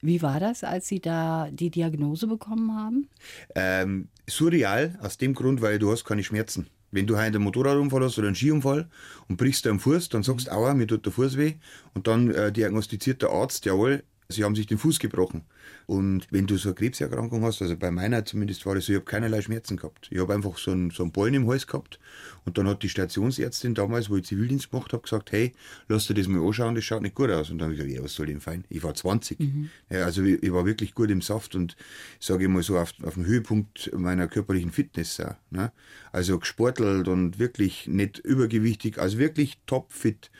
Wie 0.00 0.22
war 0.22 0.38
das, 0.38 0.62
als 0.62 0.86
Sie 0.86 1.00
da 1.00 1.48
die 1.50 1.70
Diagnose 1.70 2.28
bekommen 2.28 2.76
haben? 2.76 3.08
Ähm, 3.56 4.08
surreal 4.28 4.96
aus 5.02 5.18
dem 5.18 5.34
Grund, 5.34 5.60
weil 5.60 5.80
du 5.80 5.90
hast 5.90 6.04
keine 6.04 6.22
Schmerzen. 6.22 6.68
Wenn 6.90 7.06
du 7.06 7.16
einen 7.16 7.42
Motorradunfall 7.42 8.04
hast 8.04 8.18
oder 8.18 8.28
einen 8.28 8.36
Skiunfall 8.36 8.88
und 9.28 9.36
brichst 9.36 9.66
am 9.66 9.80
Fuß, 9.80 10.08
dann 10.08 10.22
sagst 10.22 10.46
du, 10.46 10.52
aua, 10.52 10.72
mir 10.74 10.86
tut 10.86 11.04
der 11.04 11.12
Fuß 11.12 11.36
weh. 11.36 11.54
Und 11.94 12.06
dann 12.06 12.30
äh, 12.30 12.52
diagnostiziert 12.52 13.20
der 13.22 13.30
Arzt, 13.30 13.66
jawohl, 13.66 14.04
sie 14.28 14.44
haben 14.44 14.54
sich 14.54 14.66
den 14.66 14.78
Fuß 14.78 14.98
gebrochen. 14.98 15.44
Und 15.86 16.26
wenn 16.30 16.46
du 16.46 16.58
so 16.58 16.68
eine 16.68 16.74
Krebserkrankung 16.74 17.42
hast, 17.44 17.62
also 17.62 17.74
bei 17.76 17.90
meiner 17.90 18.24
zumindest 18.24 18.66
war 18.66 18.74
das 18.74 18.84
so, 18.84 18.92
ich 18.92 18.96
habe 18.96 19.06
keinerlei 19.06 19.40
Schmerzen 19.40 19.78
gehabt. 19.78 20.08
Ich 20.10 20.18
habe 20.18 20.34
einfach 20.34 20.58
so 20.58 20.70
einen, 20.70 20.90
so 20.90 21.02
einen 21.02 21.12
Ballen 21.12 21.32
im 21.32 21.48
Hals 21.48 21.66
gehabt. 21.66 21.98
Und 22.44 22.58
dann 22.58 22.68
hat 22.68 22.82
die 22.82 22.90
Stationsärztin 22.90 23.74
damals, 23.74 24.10
wo 24.10 24.16
ich 24.16 24.24
Zivildienst 24.24 24.70
gemacht 24.70 24.92
habe, 24.92 25.02
gesagt, 25.02 25.32
hey, 25.32 25.54
lass 25.88 26.06
dir 26.06 26.14
das 26.14 26.28
mal 26.28 26.46
anschauen, 26.46 26.74
das 26.74 26.84
schaut 26.84 27.00
nicht 27.00 27.14
gut 27.14 27.30
aus. 27.30 27.50
Und 27.50 27.58
dann 27.58 27.66
habe 27.66 27.74
ich 27.74 27.80
gesagt, 27.80 27.96
ja, 27.96 28.04
was 28.04 28.14
soll 28.14 28.26
denn 28.26 28.40
fein? 28.40 28.64
Ich 28.68 28.82
war 28.82 28.94
20. 28.94 29.38
Ja, 29.88 30.04
also 30.04 30.22
ich, 30.22 30.42
ich 30.42 30.52
war 30.52 30.66
wirklich 30.66 30.94
gut 30.94 31.10
im 31.10 31.22
Saft 31.22 31.54
und 31.54 31.74
sage 32.20 32.44
ich 32.44 32.50
mal 32.50 32.62
so 32.62 32.78
auf, 32.78 32.92
auf 33.02 33.14
dem 33.14 33.24
Höhepunkt 33.24 33.90
meiner 33.96 34.28
körperlichen 34.28 34.72
Fitness. 34.72 35.18
Auch, 35.20 35.36
ne? 35.50 35.72
Also 36.12 36.38
gesportelt 36.38 37.08
und 37.08 37.38
wirklich 37.38 37.86
nicht 37.86 38.18
übergewichtig, 38.18 38.98
also 38.98 39.18
wirklich 39.18 39.58
topfit. 39.66 40.30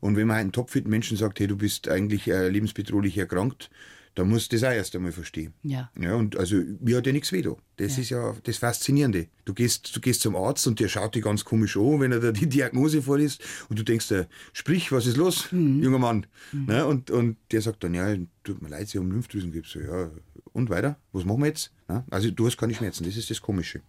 Und 0.00 0.16
wenn 0.16 0.28
man 0.28 0.36
einen 0.36 0.52
topfit 0.52 0.86
Menschen 0.86 1.16
sagt, 1.16 1.40
hey, 1.40 1.46
du 1.46 1.56
bist 1.56 1.88
eigentlich 1.88 2.28
äh, 2.28 2.48
lebensbedrohlich 2.48 3.18
erkrankt, 3.18 3.70
dann 4.14 4.28
muss 4.28 4.48
das 4.48 4.62
auch 4.62 4.70
erst 4.70 4.94
einmal 4.94 5.12
verstehen. 5.12 5.54
Ja. 5.62 5.90
Ja, 6.00 6.14
und 6.14 6.36
also 6.36 6.56
mir 6.80 6.98
hat 6.98 7.06
ja 7.06 7.12
nichts 7.12 7.32
weh 7.32 7.42
da. 7.42 7.56
Das 7.76 7.98
ist 7.98 8.10
ja 8.10 8.34
das 8.44 8.58
Faszinierende. 8.58 9.26
Du 9.44 9.54
gehst, 9.54 9.94
du 9.94 10.00
gehst 10.00 10.20
zum 10.20 10.36
Arzt 10.36 10.66
und 10.66 10.78
der 10.78 10.88
schaut 10.88 11.14
dich 11.14 11.24
ganz 11.24 11.44
komisch 11.44 11.76
an, 11.76 12.00
wenn 12.00 12.12
er 12.12 12.20
da 12.20 12.30
die 12.32 12.48
Diagnose 12.48 13.02
vorliest 13.02 13.42
und 13.68 13.78
du 13.78 13.82
denkst 13.82 14.08
dir, 14.08 14.28
sprich, 14.52 14.92
was 14.92 15.06
ist 15.06 15.16
los, 15.16 15.48
junger 15.50 15.98
Mann? 15.98 16.26
Ne? 16.52 16.86
Und, 16.86 17.10
und 17.10 17.36
der 17.50 17.60
sagt 17.60 17.82
dann, 17.82 17.94
ja, 17.94 18.14
tut 18.44 18.62
mir 18.62 18.68
leid, 18.68 18.88
Sie 18.88 18.98
haben 18.98 19.10
Lymphdrüsenkrebs. 19.10 19.70
So, 19.70 19.80
ja, 19.80 20.10
und 20.52 20.70
weiter? 20.70 20.96
Was 21.12 21.24
machen 21.24 21.40
wir 21.40 21.48
jetzt? 21.48 21.72
Ne? 21.88 22.04
Also 22.10 22.30
du 22.30 22.46
hast 22.46 22.56
keine 22.56 22.74
Schmerzen, 22.74 23.04
das 23.04 23.16
ist 23.16 23.30
das 23.30 23.40
Komische. 23.42 23.82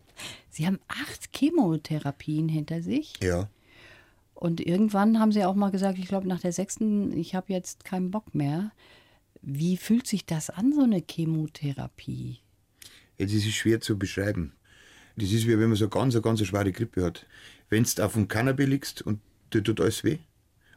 Sie 0.50 0.66
haben 0.66 0.80
acht 0.88 1.30
Chemotherapien 1.36 2.50
hinter 2.50 2.82
sich. 2.82 3.14
Ja. 3.22 3.50
Und 4.34 4.60
irgendwann 4.60 5.20
haben 5.20 5.32
Sie 5.32 5.46
auch 5.46 5.56
mal 5.56 5.72
gesagt, 5.72 5.98
ich 5.98 6.08
glaube 6.08 6.28
nach 6.28 6.42
der 6.42 6.52
sechsten, 6.52 7.16
ich 7.16 7.36
habe 7.36 7.54
jetzt 7.54 7.86
keinen 7.86 8.12
Bock 8.12 8.36
mehr. 8.36 8.72
Wie 9.48 9.78
fühlt 9.78 10.08
sich 10.08 10.26
das 10.26 10.50
an, 10.50 10.74
so 10.74 10.82
eine 10.82 11.04
Chemotherapie? 11.08 12.40
Das 13.20 13.32
ist 13.32 13.48
schwer 13.54 13.80
zu 13.80 13.96
beschreiben. 13.96 14.54
Das 15.18 15.32
ist 15.32 15.46
wie 15.46 15.60
wenn 15.60 15.70
man 15.70 15.76
so 15.76 15.88
ganz, 15.88 16.16
eine 16.16 16.24
ganz 16.24 16.40
eine 16.40 16.48
schwere 16.48 16.72
Grippe 16.72 17.04
hat. 17.04 17.28
Wenn 17.70 17.84
du 17.84 18.04
auf 18.04 18.14
dem 18.14 18.28
Cannabis 18.28 18.68
liegst 18.68 19.02
und 19.04 19.22
dir 19.54 19.64
tut 19.64 19.80
alles 19.80 20.04
weh, 20.04 20.18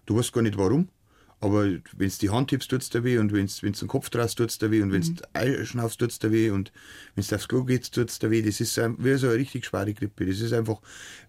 du 0.04 0.16
weißt 0.16 0.34
gar 0.34 0.42
nicht 0.42 0.58
warum, 0.58 0.90
Aber 1.40 1.64
wenn 1.64 2.08
du 2.08 2.18
die 2.20 2.30
Hand 2.30 2.50
tippst, 2.50 2.70
tut 2.70 2.82
es 2.82 2.90
da 2.90 3.04
weh 3.04 3.18
und 3.18 3.32
wenn 3.32 3.46
du 3.46 3.70
den 3.70 3.88
Kopf 3.88 4.10
draus 4.10 4.34
tut 4.34 4.50
es 4.50 4.58
da 4.58 4.70
weh 4.70 4.82
und 4.82 4.92
wenn 4.92 5.02
du 5.02 5.12
mhm. 5.12 5.64
Schnaufst, 5.64 6.00
tut 6.00 6.10
es 6.10 6.18
da 6.18 6.32
weh 6.32 6.50
und 6.50 6.72
wenn 7.14 7.24
du 7.24 7.34
aufs 7.34 7.48
Klo 7.48 7.64
gehst, 7.64 7.94
tut 7.94 8.10
es 8.10 8.18
da 8.18 8.30
weh. 8.30 8.42
Das 8.42 8.60
ist 8.60 8.76
wie 8.76 9.14
so 9.16 9.28
eine 9.28 9.36
richtig 9.36 9.64
schwere 9.64 9.94
Grippe. 9.94 10.26
Das 10.26 10.40
ist 10.40 10.52
einfach, 10.52 10.80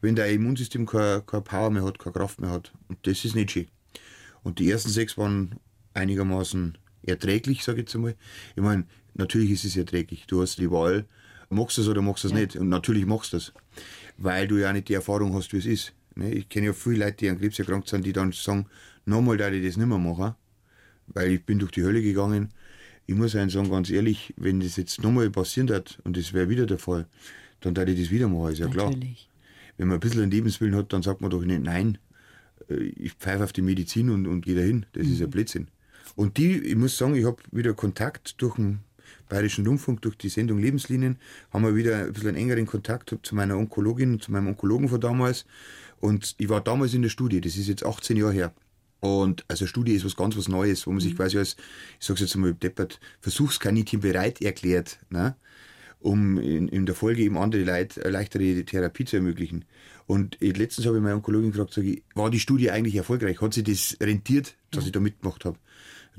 wenn 0.01 0.15
dein 0.15 0.36
Immunsystem 0.36 0.86
keine, 0.86 1.22
keine 1.22 1.43
Power 1.43 1.69
mehr 1.69 1.86
hat, 1.86 2.00
keine 2.00 2.13
Kraft 2.13 2.41
mehr 2.41 2.50
hat. 2.50 2.74
Und 2.88 3.00
das 3.05 3.24
ist 3.24 3.36
nicht 3.36 3.51
schön. 3.51 3.67
Und 4.41 4.60
die 4.60 4.69
ersten 4.72 4.89
sechs 4.89 5.17
waren 5.17 5.55
einigermaßen 5.93 6.77
erträglich, 7.03 7.63
sage 7.63 7.79
ich 7.79 7.84
jetzt 7.84 7.96
einmal. 7.96 8.15
Ich 8.56 8.62
meine, 8.62 8.86
natürlich 9.13 9.51
ist 9.51 9.65
es 9.65 9.77
erträglich. 9.77 10.25
Du 10.27 10.41
hast 10.41 10.58
die 10.58 10.72
Wahl, 10.72 11.06
magst 11.50 11.77
du 11.77 11.82
es 11.82 11.88
oder 11.88 12.01
magst 12.01 12.24
du 12.24 12.27
es 12.27 12.34
ja. 12.34 12.39
nicht. 12.39 12.56
Und 12.56 12.70
natürlich 12.70 13.06
machst 13.06 13.34
du 13.34 13.38
es, 13.38 13.53
weil 14.18 14.48
du 14.48 14.58
ja 14.58 14.74
nicht 14.74 14.89
die 14.89 14.94
Erfahrung 14.94 15.34
hast, 15.34 15.53
wie 15.53 15.58
es 15.58 15.65
ist. 15.65 15.94
Ne? 16.15 16.32
Ich 16.32 16.50
kenne 16.50 16.68
ja 16.68 16.74
viele 16.74 17.06
Leute, 17.06 17.18
die 17.18 17.29
an 17.29 17.39
Krebs 17.39 17.60
erkrankt 17.60 17.88
sind, 17.88 18.06
die 18.06 18.13
dann 18.13 18.32
sagen, 18.32 18.68
nochmal 19.06 19.38
da 19.38 19.50
ich 19.50 19.65
das 19.65 19.77
nicht 19.77 19.88
mehr 19.88 19.98
machen, 19.98 20.36
weil 21.08 21.32
ich 21.32 21.46
bin 21.46 21.60
durch 21.60 21.72
die 21.72 21.84
Hölle 21.84 22.01
gegangen. 22.01 22.50
Ich 23.08 23.15
muss 23.15 23.36
einen 23.36 23.50
sagen, 23.50 23.70
ganz 23.72 23.89
ehrlich, 23.89 24.34
wenn 24.38 24.60
das 24.60 24.75
jetzt 24.75 25.01
nochmal 25.01 25.29
passieren 25.32 25.72
hat 25.72 26.00
und 26.03 26.15
das 26.15 26.34
wäre 26.34 26.50
wieder 26.50 26.68
der 26.68 26.77
Fall, 26.77 27.08
dann 27.62 27.74
da 27.74 27.84
ich 27.84 28.00
das 28.00 28.12
wieder 28.12 28.27
machen, 28.27 28.53
ist 28.53 28.60
ja 28.60 28.68
klar. 28.68 28.91
Natürlich. 28.91 29.29
Wenn 29.77 29.88
man 29.88 29.98
ein 29.98 30.00
bisschen 30.01 30.22
einen 30.22 30.32
Lebenswillen 30.32 30.75
hat, 30.75 30.94
dann 30.94 31.01
sagt 31.01 31.22
man 31.22 31.32
doch 31.32 31.41
nicht, 31.41 31.62
nein, 31.63 31.98
äh, 32.70 32.75
ich 32.75 33.13
pfeife 33.13 33.44
auf 33.44 33.53
die 33.53 33.62
Medizin 33.62 34.10
und, 34.10 34.27
und 34.27 34.41
gehe 34.41 34.56
dahin. 34.56 34.86
Das 34.94 35.08
mhm. 35.08 35.13
ist 35.13 35.22
ein 35.22 35.29
Blödsinn. 35.29 35.68
Und 36.16 36.38
die, 36.38 36.58
ich 36.60 36.75
muss 36.75 36.98
sagen, 36.98 37.16
ich 37.16 37.25
habe 37.25 37.38
wieder 37.51 37.74
Kontakt 37.74 38.42
durch 38.42 38.56
den 38.56 38.80
Bayerischen 39.28 39.66
Rundfunk, 39.66 40.01
durch 40.01 40.18
die 40.18 40.30
Sendung 40.30 40.60
Lebenslinien, 40.60 41.18
haben 41.51 41.63
wir 41.63 41.75
wieder 41.75 41.98
ein 41.98 42.13
bisschen 42.13 42.30
einen 42.30 42.38
engeren 42.38 42.66
Kontakt 42.66 43.16
zu 43.22 43.36
meiner 43.36 43.58
Onkologin 43.58 44.13
und 44.13 44.24
zu 44.24 44.32
meinem 44.32 44.48
Onkologen 44.48 44.89
von 44.89 45.00
damals. 45.00 45.46
Und 46.00 46.36
ich 46.38 46.50
war 46.50 46.62
damals 46.62 46.94
in 46.94 47.01
der 47.01 47.10
Studie, 47.10 47.42
das 47.42 47.56
ist 47.56 47.68
jetzt 47.68 47.86
18 47.86 48.18
Jahre 48.18 48.34
her. 48.34 48.54
Und 49.00 49.46
also 49.48 49.66
Studie 49.66 49.94
ist 49.94 50.06
was 50.06 50.16
ganz 50.16 50.36
was 50.36 50.48
Neues, 50.48 50.86
wo 50.86 50.92
man 50.92 51.00
sich 51.00 51.13
mhm. 51.13 51.18
quasi 51.18 51.38
als, 51.38 51.56
ich 52.00 52.06
sag's 52.06 52.22
jetzt 52.22 52.36
mal 52.36 52.54
deppert, 52.54 53.00
Versuchskaninchen 53.22 54.01
bereit 54.01 54.42
erklärt, 54.42 55.00
ne? 55.10 55.36
um 56.00 56.38
in, 56.38 56.68
in 56.68 56.86
der 56.86 56.96
Folge 56.96 57.22
eben 57.22 57.38
andere 57.38 57.63
Leute 57.63 58.01
eine 58.01 58.12
leichtere 58.12 58.63
Therapie 58.66 59.06
zu 59.06 59.18
ermöglichen. 59.18 59.66
Und 60.06 60.38
letztens 60.39 60.88
habe 60.88 60.98
ich 60.98 61.04
meine 61.04 61.16
Onkologin 61.16 61.51
gefragt, 61.51 61.74
sage 61.74 61.92
ich, 61.92 62.04
war 62.16 62.30
die 62.30 62.39
Studie 62.39 62.72
eigentlich 62.72 62.96
erfolgreich? 62.96 63.42
Hat 63.42 63.54
sie 63.54 63.63
das 63.63 63.98
rentiert, 64.01 64.56
dass 64.72 64.84
ja. 64.84 64.88
ich 64.88 64.92
da 64.92 65.00
mitgemacht 65.00 65.46
habe? 65.46 65.60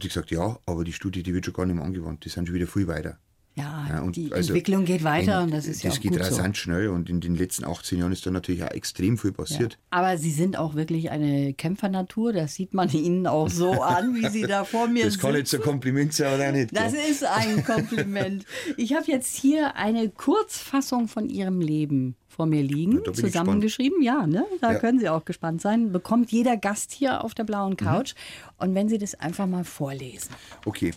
Hat 0.00 0.04
sie 0.04 0.08
gesagt, 0.08 0.30
ja, 0.30 0.58
aber 0.64 0.82
die 0.82 0.94
Studie, 0.94 1.22
die 1.22 1.34
wird 1.34 1.44
schon 1.44 1.52
gar 1.52 1.66
nicht 1.66 1.76
mehr 1.76 1.84
angewandt, 1.84 2.24
die 2.24 2.30
sind 2.30 2.46
schon 2.46 2.54
wieder 2.54 2.66
viel 2.66 2.86
weiter. 2.86 3.18
Ja, 3.56 3.86
ja 3.88 4.10
die 4.10 4.32
also 4.32 4.52
Entwicklung 4.52 4.84
geht 4.84 5.02
weiter 5.02 5.38
in, 5.38 5.46
und 5.46 5.54
das 5.54 5.66
ist 5.66 5.82
ja 5.82 5.90
auch 5.90 6.00
geht 6.00 6.18
rasant 6.18 6.56
so. 6.56 6.62
schnell 6.62 6.88
und 6.88 7.10
in 7.10 7.20
den 7.20 7.34
letzten 7.34 7.64
18 7.64 7.98
Jahren 7.98 8.12
ist 8.12 8.24
da 8.24 8.30
natürlich 8.30 8.62
auch 8.62 8.70
extrem 8.70 9.18
viel 9.18 9.32
passiert. 9.32 9.72
Ja. 9.72 9.78
Aber 9.90 10.18
Sie 10.18 10.30
sind 10.30 10.56
auch 10.56 10.74
wirklich 10.74 11.10
eine 11.10 11.52
Kämpfernatur, 11.54 12.32
das 12.32 12.54
sieht 12.54 12.74
man 12.74 12.88
Ihnen 12.90 13.26
auch 13.26 13.50
so 13.50 13.72
an, 13.82 14.14
wie 14.14 14.28
Sie 14.28 14.42
da 14.42 14.64
vor 14.64 14.86
mir 14.86 15.02
sind. 15.02 15.14
Das 15.14 15.18
kann 15.18 15.34
jetzt 15.34 15.54
ein 15.54 15.60
Kompliment 15.60 16.12
sein 16.14 16.34
oder 16.34 16.52
nicht? 16.52 16.76
Das 16.76 16.94
ist 16.94 17.24
ein 17.24 17.64
Kompliment. 17.66 18.44
Ich 18.76 18.94
habe 18.94 19.04
jetzt 19.06 19.36
hier 19.36 19.76
eine 19.76 20.08
Kurzfassung 20.10 21.08
von 21.08 21.28
Ihrem 21.28 21.60
Leben 21.60 22.16
vor 22.28 22.46
mir 22.46 22.62
liegen, 22.62 23.02
ja, 23.04 23.12
zusammengeschrieben. 23.12 24.00
Ja, 24.02 24.26
ne? 24.26 24.46
da 24.60 24.72
ja. 24.72 24.78
können 24.78 25.00
Sie 25.00 25.08
auch 25.08 25.24
gespannt 25.24 25.60
sein. 25.60 25.92
Bekommt 25.92 26.30
jeder 26.30 26.56
Gast 26.56 26.92
hier 26.92 27.24
auf 27.24 27.34
der 27.34 27.44
blauen 27.44 27.76
Couch. 27.76 28.14
Mhm. 28.14 28.64
Und 28.64 28.74
wenn 28.74 28.88
Sie 28.88 28.98
das 28.98 29.14
einfach 29.16 29.46
mal 29.46 29.64
vorlesen. 29.64 30.30
Okay. 30.64 30.92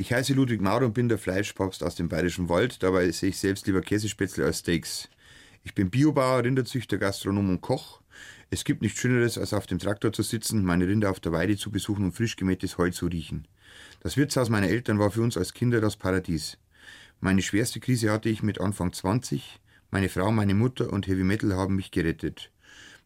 Ich 0.00 0.12
heiße 0.12 0.32
Ludwig 0.32 0.60
Maurer 0.60 0.86
und 0.86 0.94
bin 0.94 1.08
der 1.08 1.18
Fleischpapst 1.18 1.82
aus 1.82 1.96
dem 1.96 2.08
Bayerischen 2.08 2.48
Wald. 2.48 2.84
Dabei 2.84 3.10
sehe 3.10 3.30
ich 3.30 3.38
selbst 3.38 3.66
lieber 3.66 3.80
Käsespätzle 3.80 4.44
als 4.44 4.60
Steaks. 4.60 5.08
Ich 5.64 5.74
bin 5.74 5.90
Biobauer, 5.90 6.44
Rinderzüchter, 6.44 6.98
Gastronom 6.98 7.50
und 7.50 7.62
Koch. 7.62 8.00
Es 8.48 8.62
gibt 8.62 8.80
nichts 8.80 9.00
Schöneres, 9.00 9.38
als 9.38 9.52
auf 9.52 9.66
dem 9.66 9.80
Traktor 9.80 10.12
zu 10.12 10.22
sitzen, 10.22 10.64
meine 10.64 10.86
Rinder 10.86 11.10
auf 11.10 11.18
der 11.18 11.32
Weide 11.32 11.56
zu 11.56 11.72
besuchen 11.72 12.04
und 12.04 12.12
frisch 12.12 12.36
gemähtes 12.36 12.78
Heu 12.78 12.90
zu 12.90 13.06
riechen. 13.06 13.48
Das 13.98 14.16
Wirtshaus 14.16 14.50
meiner 14.50 14.68
Eltern 14.68 15.00
war 15.00 15.10
für 15.10 15.22
uns 15.22 15.36
als 15.36 15.52
Kinder 15.52 15.80
das 15.80 15.96
Paradies. 15.96 16.58
Meine 17.18 17.42
schwerste 17.42 17.80
Krise 17.80 18.12
hatte 18.12 18.28
ich 18.28 18.44
mit 18.44 18.60
Anfang 18.60 18.92
20. 18.92 19.58
Meine 19.90 20.08
Frau, 20.08 20.30
meine 20.30 20.54
Mutter 20.54 20.92
und 20.92 21.08
Heavy 21.08 21.24
Metal 21.24 21.56
haben 21.56 21.74
mich 21.74 21.90
gerettet. 21.90 22.52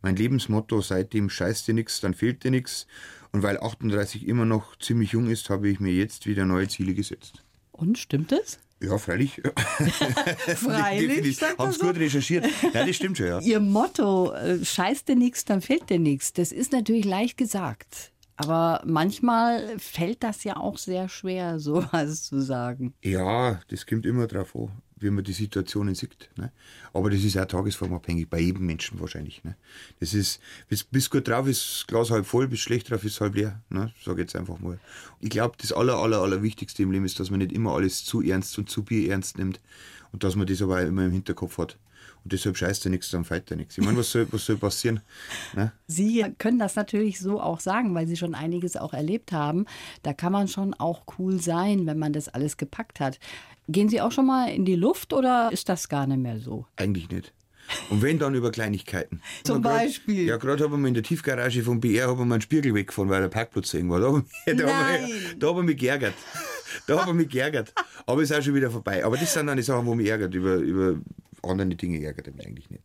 Mein 0.02 0.16
Lebensmotto 0.16 0.80
seitdem 0.80 1.30
scheiß 1.30 1.64
dir 1.64 1.74
nix, 1.74 2.00
dann 2.00 2.12
fehlt 2.12 2.42
dir 2.42 2.50
nix 2.50 2.86
und 3.30 3.42
weil 3.42 3.58
38 3.58 4.26
immer 4.26 4.44
noch 4.44 4.76
ziemlich 4.78 5.12
jung 5.12 5.30
ist, 5.30 5.48
habe 5.48 5.68
ich 5.68 5.80
mir 5.80 5.92
jetzt 5.92 6.26
wieder 6.26 6.44
neue 6.44 6.68
Ziele 6.68 6.94
gesetzt. 6.94 7.44
Und 7.70 7.98
stimmt 7.98 8.32
es? 8.32 8.58
Ja, 8.80 8.98
freilich. 8.98 9.40
freilich. 10.56 11.40
Haben 11.40 11.70
es 11.70 11.78
so? 11.78 11.86
gut 11.86 11.98
recherchiert. 11.98 12.46
Ja, 12.74 12.84
das 12.84 12.96
stimmt 12.96 13.16
schon, 13.16 13.26
ja. 13.26 13.38
Ihr 13.38 13.60
Motto, 13.60 14.32
äh, 14.32 14.64
scheiß 14.64 15.04
dir 15.04 15.14
nichts, 15.14 15.44
dann 15.44 15.60
fehlt 15.60 15.88
dir 15.88 16.00
nichts, 16.00 16.32
das 16.32 16.50
ist 16.50 16.72
natürlich 16.72 17.04
leicht 17.04 17.38
gesagt. 17.38 18.10
Aber 18.36 18.82
manchmal 18.84 19.78
fällt 19.78 20.24
das 20.24 20.42
ja 20.42 20.56
auch 20.56 20.78
sehr 20.78 21.08
schwer, 21.08 21.58
sowas 21.60 22.24
zu 22.24 22.40
sagen. 22.40 22.92
Ja, 23.02 23.60
das 23.68 23.86
kommt 23.86 24.04
immer 24.04 24.26
drauf 24.26 24.56
an 24.56 24.72
wie 25.02 25.10
man 25.10 25.24
die 25.24 25.32
Situationen 25.32 25.94
sieht. 25.94 26.30
Ne? 26.36 26.52
Aber 26.92 27.10
das 27.10 27.22
ist 27.22 27.36
auch 27.38 27.46
tagesformabhängig, 27.46 28.28
bei 28.28 28.40
jedem 28.40 28.66
Menschen 28.66 29.00
wahrscheinlich. 29.00 29.42
Ne? 29.44 29.56
Das 30.00 30.14
ist, 30.14 30.40
bis, 30.68 30.84
bis 30.84 31.10
gut 31.10 31.28
drauf 31.28 31.46
ist 31.46 31.86
Glas 31.88 32.10
halb 32.10 32.26
voll, 32.26 32.48
bis 32.48 32.60
schlecht 32.60 32.90
drauf 32.90 33.04
ist 33.04 33.20
halb 33.20 33.34
leer. 33.34 33.60
Ne? 33.70 33.92
Sag 34.04 34.18
jetzt 34.18 34.36
einfach 34.36 34.58
mal. 34.58 34.78
Ich 35.20 35.30
glaube, 35.30 35.56
das 35.60 35.72
aller, 35.72 35.96
aller, 35.96 36.20
aller 36.20 36.42
Wichtigste 36.42 36.82
im 36.82 36.92
Leben 36.92 37.04
ist, 37.04 37.20
dass 37.20 37.30
man 37.30 37.38
nicht 37.38 37.52
immer 37.52 37.72
alles 37.72 38.04
zu 38.04 38.22
ernst 38.22 38.58
und 38.58 38.68
zu 38.68 38.82
bier 38.84 39.10
ernst 39.10 39.38
nimmt 39.38 39.60
und 40.12 40.24
dass 40.24 40.36
man 40.36 40.46
das 40.46 40.62
aber 40.62 40.76
auch 40.76 40.86
immer 40.86 41.04
im 41.04 41.12
Hinterkopf 41.12 41.58
hat. 41.58 41.78
Und 42.24 42.32
deshalb 42.32 42.56
scheißt 42.56 42.86
er 42.86 42.90
nichts, 42.90 43.10
dann 43.10 43.24
feit 43.24 43.50
er 43.50 43.56
nichts. 43.56 43.76
Ich 43.76 43.84
meine, 43.84 43.98
was 43.98 44.12
soll, 44.12 44.28
was 44.30 44.46
soll 44.46 44.56
passieren? 44.56 45.00
Ne? 45.56 45.72
Sie 45.88 46.24
können 46.38 46.58
das 46.58 46.76
natürlich 46.76 47.18
so 47.18 47.40
auch 47.40 47.58
sagen, 47.58 47.94
weil 47.94 48.06
Sie 48.06 48.16
schon 48.16 48.34
einiges 48.34 48.76
auch 48.76 48.94
erlebt 48.94 49.32
haben. 49.32 49.66
Da 50.04 50.12
kann 50.12 50.32
man 50.32 50.46
schon 50.46 50.72
auch 50.74 51.02
cool 51.18 51.40
sein, 51.40 51.86
wenn 51.86 51.98
man 51.98 52.12
das 52.12 52.28
alles 52.28 52.56
gepackt 52.56 53.00
hat. 53.00 53.18
Gehen 53.68 53.88
Sie 53.88 54.00
auch 54.00 54.12
schon 54.12 54.26
mal 54.26 54.48
in 54.48 54.64
die 54.64 54.74
Luft 54.74 55.12
oder 55.12 55.50
ist 55.52 55.68
das 55.68 55.88
gar 55.88 56.06
nicht 56.06 56.18
mehr 56.18 56.38
so? 56.38 56.66
Eigentlich 56.76 57.08
nicht. 57.10 57.32
Und 57.90 58.02
wenn 58.02 58.18
dann 58.18 58.34
über 58.34 58.50
Kleinigkeiten. 58.50 59.20
Zum 59.44 59.62
grad, 59.62 59.84
Beispiel? 59.84 60.26
Ja, 60.26 60.36
gerade 60.36 60.64
haben 60.64 60.80
wir 60.80 60.88
in 60.88 60.94
der 60.94 61.02
Tiefgarage 61.02 61.62
vom 61.62 61.80
BR 61.80 62.08
haben 62.08 62.28
wir 62.28 62.34
einen 62.34 62.40
Spiegel 62.40 62.74
weggefahren, 62.74 63.08
weil 63.10 63.22
der 63.22 63.28
Parkplatz 63.28 63.72
eng 63.74 63.88
war. 63.88 64.00
Da 64.00 64.08
habe 64.08 64.24
ich, 64.46 64.56
da 65.38 65.48
hab 65.48 65.58
ich 65.58 65.64
mich 65.64 65.76
geärgert. 65.76 66.14
Da 66.86 67.00
habe 67.00 67.10
ich 67.12 67.16
mich 67.16 67.28
geärgert. 67.28 67.72
Aber 68.06 68.22
ist 68.22 68.32
auch 68.32 68.42
schon 68.42 68.54
wieder 68.54 68.70
vorbei. 68.70 69.04
Aber 69.04 69.16
das 69.16 69.32
sind 69.32 69.46
dann 69.46 69.56
die 69.56 69.62
Sachen, 69.62 69.86
wo 69.86 69.94
mich 69.94 70.08
ärgert. 70.08 70.34
Über, 70.34 70.56
über 70.56 71.00
andere 71.42 71.68
Dinge 71.68 72.02
ärgert 72.04 72.26
er 72.26 72.34
mich 72.34 72.46
eigentlich 72.46 72.70
nicht. 72.70 72.82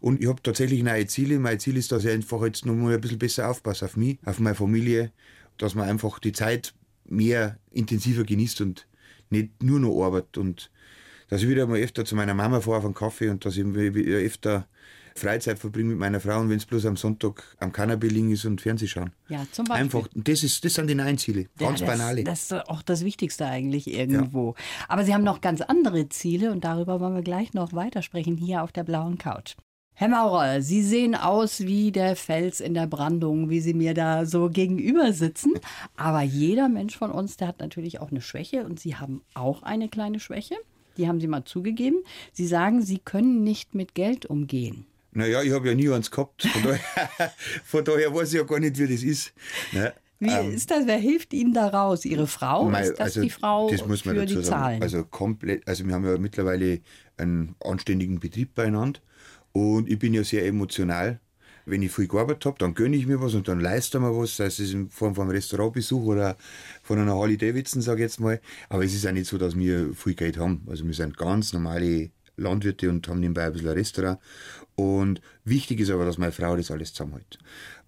Und 0.00 0.20
ich 0.20 0.28
habe 0.28 0.42
tatsächlich 0.42 0.82
neue 0.82 1.06
Ziele. 1.06 1.38
Mein 1.38 1.58
Ziel 1.58 1.76
ist, 1.76 1.92
dass 1.92 2.04
ich 2.04 2.10
einfach 2.10 2.42
jetzt 2.42 2.66
noch 2.66 2.74
mal 2.74 2.94
ein 2.94 3.00
bisschen 3.00 3.18
besser 3.18 3.50
aufpasse 3.50 3.84
auf 3.84 3.96
mich, 3.96 4.18
auf 4.24 4.38
meine 4.38 4.54
Familie, 4.54 5.12
dass 5.58 5.74
man 5.74 5.88
einfach 5.88 6.18
die 6.18 6.32
Zeit 6.32 6.74
mehr 7.04 7.58
intensiver 7.70 8.24
genießt 8.24 8.60
und 8.60 8.86
nicht 9.30 9.62
nur 9.62 9.80
noch 9.80 10.04
arbeitet. 10.04 10.38
Und 10.38 10.70
dass 11.28 11.42
ich 11.42 11.48
wieder 11.48 11.66
mal 11.66 11.78
öfter 11.78 12.04
zu 12.04 12.16
meiner 12.16 12.34
Mama 12.34 12.60
fahre 12.60 12.78
auf 12.78 12.84
einen 12.84 12.94
Kaffee 12.94 13.28
und 13.28 13.44
dass 13.44 13.56
ich 13.56 13.64
öfter 13.64 14.66
Freizeit 15.14 15.58
verbringe 15.58 15.90
mit 15.90 15.98
meiner 15.98 16.20
Frau 16.20 16.40
und 16.40 16.48
wenn 16.48 16.56
es 16.56 16.66
bloß 16.66 16.86
am 16.86 16.96
Sonntag 16.96 17.56
am 17.58 17.72
Cannabis 17.72 18.10
liegen 18.10 18.30
ist 18.32 18.44
und 18.44 18.60
Fernsehen 18.60 18.88
schauen. 18.88 19.12
Ja, 19.28 19.44
zum 19.52 19.66
Beispiel. 19.66 19.84
Einfach, 19.84 20.08
das, 20.14 20.42
ist, 20.42 20.64
das 20.64 20.74
sind 20.74 20.88
die 20.88 20.94
neuen 20.94 21.18
Ziele, 21.18 21.46
ganz 21.58 21.80
ja, 21.80 21.86
das, 21.86 21.98
banale. 21.98 22.24
Das 22.24 22.42
ist 22.42 22.52
auch 22.68 22.82
das 22.82 23.04
Wichtigste 23.04 23.46
eigentlich 23.46 23.92
irgendwo. 23.92 24.54
Ja. 24.56 24.64
Aber 24.88 25.04
Sie 25.04 25.14
haben 25.14 25.24
noch 25.24 25.40
ganz 25.40 25.60
andere 25.60 26.08
Ziele 26.08 26.52
und 26.52 26.64
darüber 26.64 27.00
wollen 27.00 27.14
wir 27.14 27.22
gleich 27.22 27.54
noch 27.54 27.72
weitersprechen 27.72 28.36
hier 28.36 28.62
auf 28.62 28.72
der 28.72 28.84
blauen 28.84 29.18
Couch. 29.18 29.54
Herr 29.94 30.08
Maurer, 30.08 30.62
Sie 30.62 30.82
sehen 30.82 31.14
aus 31.14 31.60
wie 31.60 31.92
der 31.92 32.16
Fels 32.16 32.60
in 32.60 32.72
der 32.74 32.86
Brandung, 32.86 33.50
wie 33.50 33.60
Sie 33.60 33.74
mir 33.74 33.92
da 33.92 34.24
so 34.24 34.48
gegenüber 34.48 35.12
sitzen. 35.12 35.52
Aber 35.96 36.22
jeder 36.22 36.68
Mensch 36.68 36.96
von 36.96 37.10
uns, 37.10 37.36
der 37.36 37.48
hat 37.48 37.60
natürlich 37.60 38.00
auch 38.00 38.10
eine 38.10 38.22
Schwäche 38.22 38.64
und 38.64 38.80
Sie 38.80 38.96
haben 38.96 39.22
auch 39.34 39.62
eine 39.62 39.88
kleine 39.88 40.18
Schwäche. 40.18 40.56
Die 40.96 41.06
haben 41.06 41.20
Sie 41.20 41.26
mal 41.26 41.44
zugegeben. 41.44 41.98
Sie 42.32 42.46
sagen, 42.46 42.82
Sie 42.82 42.98
können 42.98 43.44
nicht 43.44 43.74
mit 43.74 43.94
Geld 43.94 44.26
umgehen. 44.26 44.86
Naja, 45.12 45.42
ich 45.42 45.52
habe 45.52 45.68
ja 45.68 45.74
nie 45.74 45.90
eins 45.90 46.10
gehabt. 46.10 46.46
Von 46.46 46.62
daher, 46.62 47.32
von 47.64 47.84
daher 47.84 48.14
weiß 48.14 48.32
ich 48.32 48.38
ja 48.38 48.44
gar 48.44 48.60
nicht, 48.60 48.78
wie 48.78 48.86
das 48.86 49.02
ist. 49.02 49.32
Ne? 49.72 49.92
Wie 50.20 50.30
ähm, 50.30 50.52
ist 50.52 50.70
das? 50.70 50.86
Wer 50.86 50.98
hilft 50.98 51.32
Ihnen 51.32 51.52
da 51.52 51.68
raus? 51.68 52.04
Ihre 52.04 52.26
Frau? 52.26 52.68
Mein, 52.68 52.84
ist 52.84 52.92
das 52.92 53.00
also, 53.00 53.22
die 53.22 53.30
Frau 53.30 53.70
das 53.70 53.86
muss 53.86 54.04
man 54.04 54.14
für 54.14 54.20
dazu 54.22 54.38
die 54.38 54.44
sagen. 54.44 54.62
Zahlen? 54.62 54.82
Also 54.82 55.04
komplett, 55.04 55.66
also 55.66 55.86
wir 55.86 55.94
haben 55.94 56.04
ja 56.04 56.18
mittlerweile 56.18 56.80
einen 57.16 57.56
anständigen 57.64 58.20
Betrieb 58.20 58.54
beieinander 58.54 59.00
und 59.52 59.88
ich 59.88 59.98
bin 59.98 60.14
ja 60.14 60.24
sehr 60.24 60.46
emotional. 60.46 61.20
Wenn 61.66 61.82
ich 61.82 61.92
viel 61.92 62.08
gearbeitet 62.08 62.46
habe, 62.46 62.58
dann 62.58 62.74
gönne 62.74 62.96
ich 62.96 63.06
mir 63.06 63.20
was 63.20 63.34
und 63.34 63.46
dann 63.46 63.60
leiste 63.60 64.00
mir 64.00 64.16
was, 64.16 64.36
sei 64.36 64.46
es 64.46 64.58
in 64.58 64.88
Form 64.90 65.14
von 65.14 65.24
einem 65.24 65.32
Restaurantbesuch 65.32 66.02
oder 66.04 66.36
von 66.82 66.98
einer 66.98 67.14
Harley 67.14 67.36
Davidson, 67.36 67.82
sage 67.82 68.00
ich 68.00 68.04
jetzt 68.04 68.20
mal. 68.20 68.40
Aber 68.68 68.84
es 68.84 68.94
ist 68.94 69.06
auch 69.06 69.12
nicht 69.12 69.26
so, 69.26 69.38
dass 69.38 69.56
wir 69.56 69.92
viel 69.94 70.14
Geld 70.14 70.38
haben. 70.38 70.66
Also 70.68 70.86
wir 70.86 70.94
sind 70.94 71.16
ganz 71.16 71.52
normale 71.52 72.10
Landwirte 72.36 72.88
und 72.88 73.06
haben 73.06 73.20
nebenbei 73.20 73.44
ein 73.44 73.52
bisschen 73.52 73.68
ein 73.68 73.76
Restaurant. 73.76 74.18
Und 74.74 75.20
wichtig 75.44 75.80
ist 75.80 75.90
aber, 75.90 76.06
dass 76.06 76.16
meine 76.16 76.32
Frau 76.32 76.56
das 76.56 76.70
alles 76.70 76.94
zusammenhält. 76.94 77.38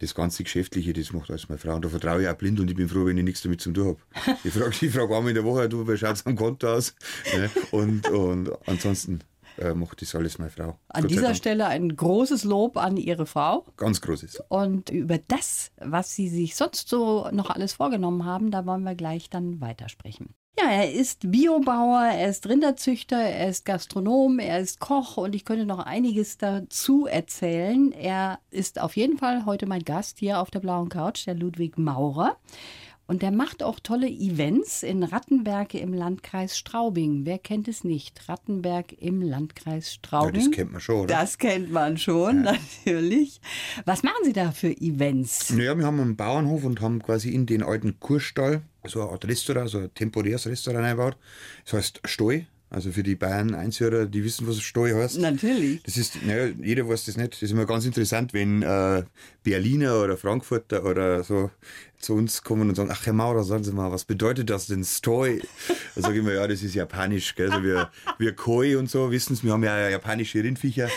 Das 0.01 0.15
ganze 0.15 0.45
Geschäftliche, 0.45 0.93
das 0.93 1.13
macht 1.13 1.31
alles 1.31 1.49
meine 1.49 1.59
Frau. 1.59 1.77
Und 1.77 1.85
da 1.85 1.89
vertraue 1.89 2.23
ich 2.23 2.29
auch 2.29 2.37
blind 2.37 2.61
und 2.61 2.71
ich 2.71 2.77
bin 2.77 2.89
froh, 2.89 3.07
wenn 3.07 3.17
ich 3.17 3.25
nichts 3.25 3.43
damit 3.43 3.63
zu 3.63 3.73
tun 3.73 3.97
habe. 4.15 4.39
Ich 4.45 4.53
frage 4.53 4.75
ich 4.81 4.93
frag 4.93 5.11
einmal 5.11 5.29
in 5.29 5.35
der 5.35 5.45
Woche, 5.45 5.69
du, 5.69 5.89
wie 5.89 5.97
schaut 5.97 6.17
es 6.17 6.27
am 6.27 6.37
Konto 6.37 6.69
aus? 6.69 6.95
Ne? 7.35 7.51
Und, 7.71 8.09
und 8.11 8.51
ansonsten 8.69 9.21
äh, 9.59 9.75
macht 9.75 10.03
das 10.03 10.15
alles 10.15 10.39
meine 10.39 10.51
Frau. 10.51 10.79
An 10.89 11.07
dieser 11.07 11.35
Stelle 11.35 11.67
ein 11.67 11.95
großes 11.95 12.45
Lob 12.45 12.77
an 12.77 12.97
Ihre 12.97 13.27
Frau. 13.27 13.67
Ganz 13.77 14.01
großes. 14.01 14.43
Und 14.49 14.91
über 14.91 15.19
das, 15.19 15.73
was 15.79 16.15
Sie 16.15 16.29
sich 16.29 16.57
sonst 16.57 16.89
so 16.89 17.29
noch 17.33 17.51
alles 17.51 17.75
vorgenommen 17.75 18.25
haben, 18.25 18.51
da 18.51 18.67
wollen 18.67 18.85
wir 18.85 18.95
gleich 18.95 19.31
dann 19.31 19.61
weitersprechen. 19.61 20.35
Ja, 20.59 20.71
er 20.71 20.93
ist 20.93 21.31
Biobauer, 21.31 22.05
er 22.05 22.29
ist 22.29 22.47
Rinderzüchter, 22.47 23.17
er 23.17 23.49
ist 23.49 23.65
Gastronom, 23.65 24.39
er 24.39 24.59
ist 24.61 24.81
Koch 24.81 25.17
und 25.17 25.35
ich 25.35 25.47
könnte 25.47 25.65
noch 25.65 25.79
einiges 25.79 26.37
dazu 26.37 27.07
erzählen. 27.07 27.91
Er 27.93 28.39
ist 28.51 28.79
auf 28.79 28.97
jeden 28.97 29.17
Fall 29.17 29.47
heute 29.47 29.67
mein 29.67 29.83
Gast 29.83 30.19
hier 30.19 30.41
auf 30.41 30.51
der 30.51 30.61
blauen 30.61 30.91
Couch, 30.91 31.27
der 31.27 31.35
Ludwig 31.35 31.79
Maurer. 31.79 32.37
Und 33.07 33.23
der 33.23 33.31
macht 33.31 33.63
auch 33.63 33.81
tolle 33.81 34.09
Events 34.09 34.83
in 34.83 35.03
Rattenberg 35.03 35.75
im 35.75 35.93
Landkreis 35.93 36.57
Straubing. 36.57 37.27
Wer 37.27 37.39
kennt 37.39 37.69
es 37.69 37.85
nicht? 37.85 38.29
Rattenberg 38.29 38.93
im 38.93 39.21
Landkreis 39.21 39.93
Straubing. 39.93 40.41
Ja, 40.41 40.47
das 40.47 40.51
kennt 40.51 40.73
man 40.73 40.81
schon, 40.81 40.97
oder? 40.97 41.15
Das 41.15 41.39
kennt 41.39 41.73
man 41.73 41.99
schon, 41.99 42.45
ja. 42.45 42.53
natürlich. 42.53 43.41
Was 43.85 44.03
machen 44.03 44.25
Sie 44.25 44.33
da 44.33 44.53
für 44.53 44.71
Events? 44.71 45.51
Naja, 45.51 45.77
wir 45.77 45.85
haben 45.85 46.01
einen 46.01 46.17
Bauernhof 46.17 46.65
und 46.65 46.81
haben 46.81 47.03
quasi 47.03 47.31
in 47.31 47.45
den 47.45 47.63
alten 47.63 47.99
Kursstall 47.99 48.63
so 48.85 49.03
eine 49.03 49.11
Art 49.11 49.25
Restaurant, 49.27 49.69
so 49.69 49.79
ein 49.79 49.95
temporäres 49.95 50.47
Restaurant 50.47 50.85
eingebaut. 50.85 51.17
Das 51.65 51.75
heißt 51.75 52.01
Stoi. 52.05 52.47
Also 52.73 52.91
für 52.91 53.03
die 53.03 53.17
Bayern 53.17 53.55
Einzörer, 53.55 54.07
die 54.07 54.25
wissen, 54.25 54.49
was 54.49 54.63
Steu 54.63 54.95
heißt. 54.95 55.19
Natürlich. 55.19 55.83
Das 55.83 55.99
ist, 55.99 56.25
naja, 56.25 56.47
jeder 56.59 56.89
weiß 56.89 57.05
das 57.05 57.19
nicht. 57.19 57.35
Das 57.35 57.43
ist 57.43 57.51
immer 57.51 57.67
ganz 57.67 57.85
interessant, 57.85 58.33
wenn 58.33 58.63
äh, 58.63 59.03
Berliner 59.43 60.03
oder 60.03 60.17
Frankfurter 60.17 60.87
oder 60.87 61.23
so 61.23 61.51
zu 61.99 62.15
uns 62.15 62.43
kommen 62.43 62.71
und 62.71 62.75
sagen, 62.75 62.89
ach 62.91 63.05
Herr 63.05 63.13
Maurer, 63.13 63.45
sagen 63.45 63.63
Sie 63.63 63.73
mal, 63.73 63.93
was 63.93 64.07
bedeutet 64.07 64.49
das 64.49 64.69
denn 64.69 64.85
Stoi? 64.85 65.43
Da 65.95 66.01
sage 66.01 66.15
ich 66.15 66.21
immer, 66.21 66.33
ja, 66.33 66.49
das 66.49 66.63
ist 66.63 66.75
japanisch. 66.75 67.35
Gell? 67.35 67.51
Also 67.51 67.63
wir, 67.63 67.91
wir 68.17 68.35
Koi 68.35 68.77
und 68.77 68.89
so, 68.89 69.11
wissen 69.11 69.37
Sie, 69.37 69.43
wir 69.43 69.53
haben 69.53 69.65
ja 69.65 69.91
japanische 69.91 70.43
Rindviecher. 70.43 70.89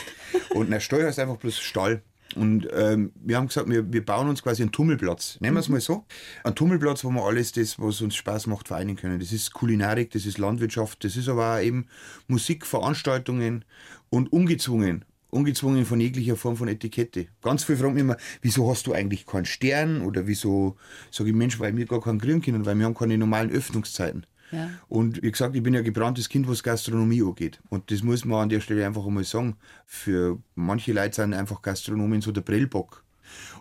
Und 0.52 0.72
ein 0.72 0.80
Steu 0.80 1.04
heißt 1.04 1.20
einfach 1.20 1.36
bloß 1.36 1.60
Stall. 1.60 2.02
Und 2.36 2.68
ähm, 2.74 3.12
wir 3.16 3.38
haben 3.38 3.48
gesagt, 3.48 3.70
wir, 3.70 3.92
wir 3.92 4.06
bauen 4.06 4.28
uns 4.28 4.44
quasi 4.44 4.62
einen 4.62 4.72
Tummelplatz. 4.72 5.38
Nennen 5.40 5.56
wir 5.56 5.62
es 5.62 5.70
mal 5.70 5.80
so. 5.80 6.06
Ein 6.44 6.56
Tummelplatz, 6.56 7.04
wo 7.04 7.10
wir 7.10 7.24
alles 7.24 7.52
das, 7.54 7.80
was 7.80 8.02
uns 8.02 8.16
Spaß 8.16 8.48
macht, 8.48 8.68
vereinen 8.68 8.96
können. 8.96 9.20
Das 9.20 9.32
ist 9.32 9.54
Kulinarik, 9.54 10.12
das 10.12 10.26
ist 10.26 10.38
Landwirtschaft, 10.38 11.04
das 11.04 11.16
ist 11.16 11.30
aber 11.30 11.56
auch 11.56 11.62
eben 11.62 11.88
Musik, 12.28 12.66
Veranstaltungen 12.66 13.66
und 14.10 14.32
ungezwungen. 14.32 15.06
Ungezwungen 15.30 15.86
von 15.86 16.00
jeglicher 16.00 16.38
Form 16.38 16.56
von 16.56 16.68
Etikette. 16.68 17.28
Ganz 17.42 17.64
viele 17.66 17.78
fragen 17.78 17.94
mich 17.94 18.02
immer, 18.02 18.18
wieso 18.42 18.70
hast 18.70 18.88
du 18.88 18.94
eigentlich 18.94 19.26
keinen 19.26 19.46
Stern? 19.46 20.02
Oder 20.02 20.28
wieso, 20.28 20.78
sage 21.12 21.30
ich, 21.30 21.36
Mensch, 21.36 21.60
weil 21.60 21.76
wir 21.76 21.86
gar 21.86 22.02
keinen 22.02 22.22
kriegen 22.22 22.42
können, 22.42 22.66
weil 22.66 22.76
wir 22.76 22.86
haben 22.86 22.96
keine 22.96 23.18
normalen 23.18 23.52
Öffnungszeiten. 23.52 24.26
Ja. 24.52 24.70
Und 24.88 25.22
wie 25.24 25.32
gesagt, 25.32 25.56
ich 25.56 25.64
bin 25.64 25.74
ja 25.74 25.82
gebranntes 25.82 26.30
Kind, 26.30 26.48
was 26.48 26.64
Gastronomie 26.64 27.24
angeht. 27.24 27.60
Und 27.70 27.92
das 27.92 28.04
muss 28.04 28.26
man 28.26 28.44
an 28.44 28.50
der 28.50 28.60
Stelle 28.60 28.86
einfach 28.86 29.06
einmal 29.06 29.24
sagen. 29.24 29.58
Für 29.86 30.38
manche 30.56 30.94
Leute 30.94 31.16
sind 31.16 31.34
einfach 31.34 31.62
Gastronomen 31.62 32.22
so 32.22 32.32
der 32.32 32.42
Prellbock. 32.42 33.04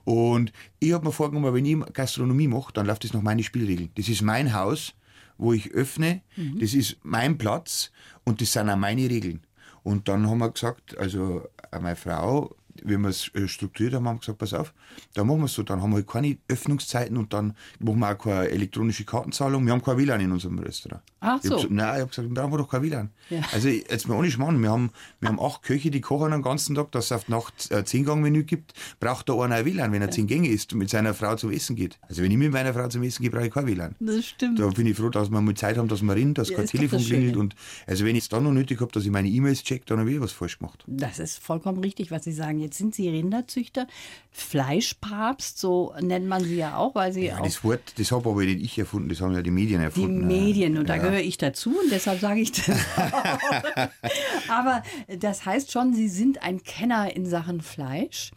Und 0.04 0.52
ich 0.78 0.92
habe 0.92 1.06
mir 1.06 1.12
vorgenommen, 1.12 1.54
wenn 1.54 1.64
ich 1.64 1.92
Gastronomie 1.92 2.48
mache, 2.48 2.72
dann 2.72 2.86
läuft 2.86 3.04
das 3.04 3.14
nach 3.14 3.22
meinen 3.22 3.42
Spielregeln. 3.42 3.90
Das 3.94 4.08
ist 4.08 4.22
mein 4.22 4.52
Haus, 4.54 4.94
wo 5.38 5.52
ich 5.52 5.72
öffne, 5.72 6.20
mhm. 6.36 6.58
das 6.60 6.74
ist 6.74 6.98
mein 7.02 7.38
Platz 7.38 7.90
und 8.24 8.40
das 8.40 8.52
sind 8.52 8.68
auch 8.68 8.76
meine 8.76 9.08
Regeln. 9.08 9.40
Und 9.82 10.08
dann 10.08 10.28
haben 10.28 10.38
wir 10.38 10.50
gesagt, 10.50 10.96
also 10.98 11.42
meine 11.72 11.96
Frau 11.96 12.54
wie 12.84 12.96
wir 12.96 13.08
es 13.08 13.34
äh, 13.34 13.48
strukturiert 13.48 13.94
haben, 13.94 14.06
haben 14.06 14.16
wir 14.16 14.20
gesagt, 14.20 14.38
pass 14.38 14.54
auf, 14.54 14.72
da 15.14 15.24
machen 15.24 15.40
wir 15.40 15.46
es 15.46 15.54
so, 15.54 15.62
dann 15.62 15.82
haben 15.82 15.90
wir 15.90 15.96
halt 15.96 16.06
keine 16.06 16.36
Öffnungszeiten 16.48 17.16
und 17.16 17.32
dann 17.32 17.56
machen 17.80 17.98
wir 17.98 18.12
auch 18.12 18.18
keine 18.18 18.48
elektronische 18.50 19.04
Kartenzahlung. 19.04 19.64
Wir 19.66 19.72
haben 19.72 19.82
kein 19.82 19.98
WLAN 19.98 20.20
in 20.20 20.32
unserem 20.32 20.58
Restaurant. 20.58 21.02
Ach 21.24 21.40
so. 21.42 21.56
Ich 21.56 21.64
hab, 21.64 21.70
nein, 21.70 21.94
ich 21.94 22.00
habe 22.00 22.08
gesagt, 22.08 22.28
dann 22.28 22.34
brauchen 22.34 22.52
wir 22.52 22.58
doch 22.58 22.68
kein 22.68 22.82
WLAN. 22.82 23.10
Ja. 23.30 23.40
Also 23.52 23.68
jetzt 23.68 24.08
mal 24.08 24.16
ohne 24.16 24.30
Schmarrn, 24.30 24.60
wir 24.60 24.70
haben, 24.70 24.90
wir 25.20 25.28
haben 25.28 25.40
acht 25.40 25.62
Köche, 25.62 25.90
die 25.90 26.00
kochen 26.00 26.30
den 26.32 26.42
ganzen 26.42 26.74
Tag, 26.74 26.92
dass 26.92 27.06
es 27.06 27.12
auf 27.12 27.28
Nacht 27.28 27.72
ein 27.72 27.86
Zehn-Gang-Menü 27.86 28.44
gibt, 28.44 28.74
braucht 29.00 29.28
da 29.28 29.34
einer 29.34 29.56
ein 29.56 29.64
WLAN, 29.64 29.92
wenn 29.92 30.02
er 30.02 30.10
zehn 30.10 30.26
Gänge 30.26 30.48
isst 30.48 30.72
und 30.72 30.78
mit 30.80 30.90
seiner 30.90 31.14
Frau 31.14 31.36
zum 31.36 31.50
Essen 31.50 31.76
geht. 31.76 31.98
Also 32.08 32.22
wenn 32.22 32.30
ich 32.30 32.36
mit 32.36 32.52
meiner 32.52 32.74
Frau 32.74 32.88
zum 32.88 33.02
Essen 33.02 33.22
gehe, 33.22 33.30
brauche 33.30 33.46
ich 33.46 33.52
kein 33.52 33.66
WLAN. 33.66 33.94
Das 34.00 34.24
stimmt. 34.24 34.58
Da 34.58 34.68
bin 34.68 34.86
ich 34.86 34.96
froh, 34.96 35.08
dass 35.08 35.30
wir 35.30 35.40
mal 35.40 35.54
Zeit 35.54 35.78
haben, 35.78 35.88
dass 35.88 36.02
wir 36.02 36.14
rennen, 36.14 36.34
dass 36.34 36.50
ja, 36.50 36.56
kein 36.56 36.66
Telefon 36.66 37.02
klingelt. 37.02 37.36
Und 37.36 37.54
also 37.86 38.04
wenn 38.04 38.16
ich 38.16 38.24
es 38.24 38.28
dann 38.28 38.44
noch 38.44 38.52
nötig 38.52 38.80
habe, 38.80 38.92
dass 38.92 39.04
ich 39.04 39.10
meine 39.10 39.28
E-Mails 39.28 39.62
check, 39.62 39.86
dann 39.86 39.98
habe 39.98 40.12
ich 40.12 40.20
was 40.20 40.32
falsch 40.32 40.58
gemacht. 40.58 40.84
Das 40.86 41.18
ist 41.18 41.38
vollkommen 41.38 41.78
richtig, 41.78 42.10
was 42.10 42.24
Sie 42.24 42.32
sagen. 42.32 42.60
Jetzt 42.60 42.78
sind 42.78 42.94
Sie 42.94 43.08
Rinderzüchter, 43.08 43.86
Fleischpapst, 44.30 45.58
so 45.58 45.94
nennt 46.00 46.26
man 46.26 46.44
Sie 46.44 46.56
ja 46.56 46.76
auch, 46.76 46.94
weil 46.94 47.12
Sie 47.12 47.26
ja, 47.26 47.38
auch 47.38 47.44
das 47.44 47.62
Wort, 47.64 47.94
das 47.98 48.12
habe 48.12 48.28
aber 48.28 48.42
nicht 48.42 48.62
ich 48.62 48.78
erfunden, 48.78 49.08
das 49.08 49.20
haben 49.20 49.32
ja 49.32 49.42
die 49.42 49.50
Medien 49.50 49.80
erfunden. 49.80 50.28
Die 50.28 50.34
Medien, 50.34 50.76
und 50.76 50.88
da 50.88 50.98
gehöre 51.14 51.26
ich 51.26 51.38
dazu 51.38 51.70
und 51.70 51.90
deshalb 51.90 52.20
sage 52.20 52.40
ich 52.40 52.52
das 52.52 52.70
auch. 52.70 53.88
aber 54.48 54.82
das 55.20 55.46
heißt 55.46 55.70
schon, 55.70 55.94
Sie 55.94 56.08
sind 56.08 56.42
ein 56.42 56.62
Kenner 56.62 57.14
in 57.14 57.26
Sachen 57.26 57.60
Fleisch. 57.60 58.32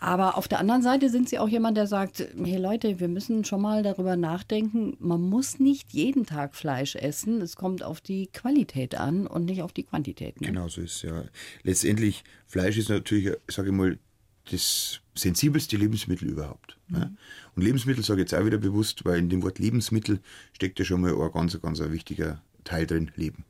Aber 0.00 0.38
auf 0.38 0.46
der 0.46 0.60
anderen 0.60 0.82
Seite 0.82 1.10
sind 1.10 1.28
Sie 1.28 1.40
auch 1.40 1.48
jemand, 1.48 1.76
der 1.76 1.88
sagt, 1.88 2.20
hey 2.20 2.56
Leute, 2.56 3.00
wir 3.00 3.08
müssen 3.08 3.44
schon 3.44 3.60
mal 3.60 3.82
darüber 3.82 4.16
nachdenken, 4.16 4.96
man 5.00 5.20
muss 5.20 5.58
nicht 5.58 5.92
jeden 5.92 6.24
Tag 6.24 6.54
Fleisch 6.54 6.94
essen. 6.94 7.40
Es 7.40 7.56
kommt 7.56 7.82
auf 7.82 8.00
die 8.00 8.28
Qualität 8.28 8.94
an 8.94 9.26
und 9.26 9.46
nicht 9.46 9.62
auf 9.62 9.72
die 9.72 9.82
Quantität. 9.82 10.40
Ne? 10.40 10.48
Genau 10.48 10.68
so 10.68 10.82
ist 10.82 10.96
es, 10.96 11.02
ja. 11.02 11.24
Letztendlich, 11.64 12.22
Fleisch 12.46 12.78
ist 12.78 12.90
natürlich, 12.90 13.36
sage 13.48 13.70
ich 13.70 13.74
mal, 13.74 13.98
das 14.50 15.00
sensibelste 15.18 15.76
Lebensmittel 15.76 16.28
überhaupt. 16.28 16.78
Mhm. 16.88 16.98
Ne? 16.98 17.16
Und 17.54 17.62
Lebensmittel 17.62 18.04
sage 18.04 18.22
ich 18.22 18.30
jetzt 18.30 18.40
auch 18.40 18.46
wieder 18.46 18.58
bewusst, 18.58 19.04
weil 19.04 19.18
in 19.18 19.28
dem 19.28 19.42
Wort 19.42 19.58
Lebensmittel 19.58 20.20
steckt 20.52 20.78
ja 20.78 20.84
schon 20.84 21.00
mal 21.00 21.12
ein 21.14 21.32
ganz, 21.32 21.60
ganz 21.60 21.80
ein 21.80 21.92
wichtiger 21.92 22.42
Teil 22.64 22.86
drin, 22.86 23.10
Leben. 23.16 23.44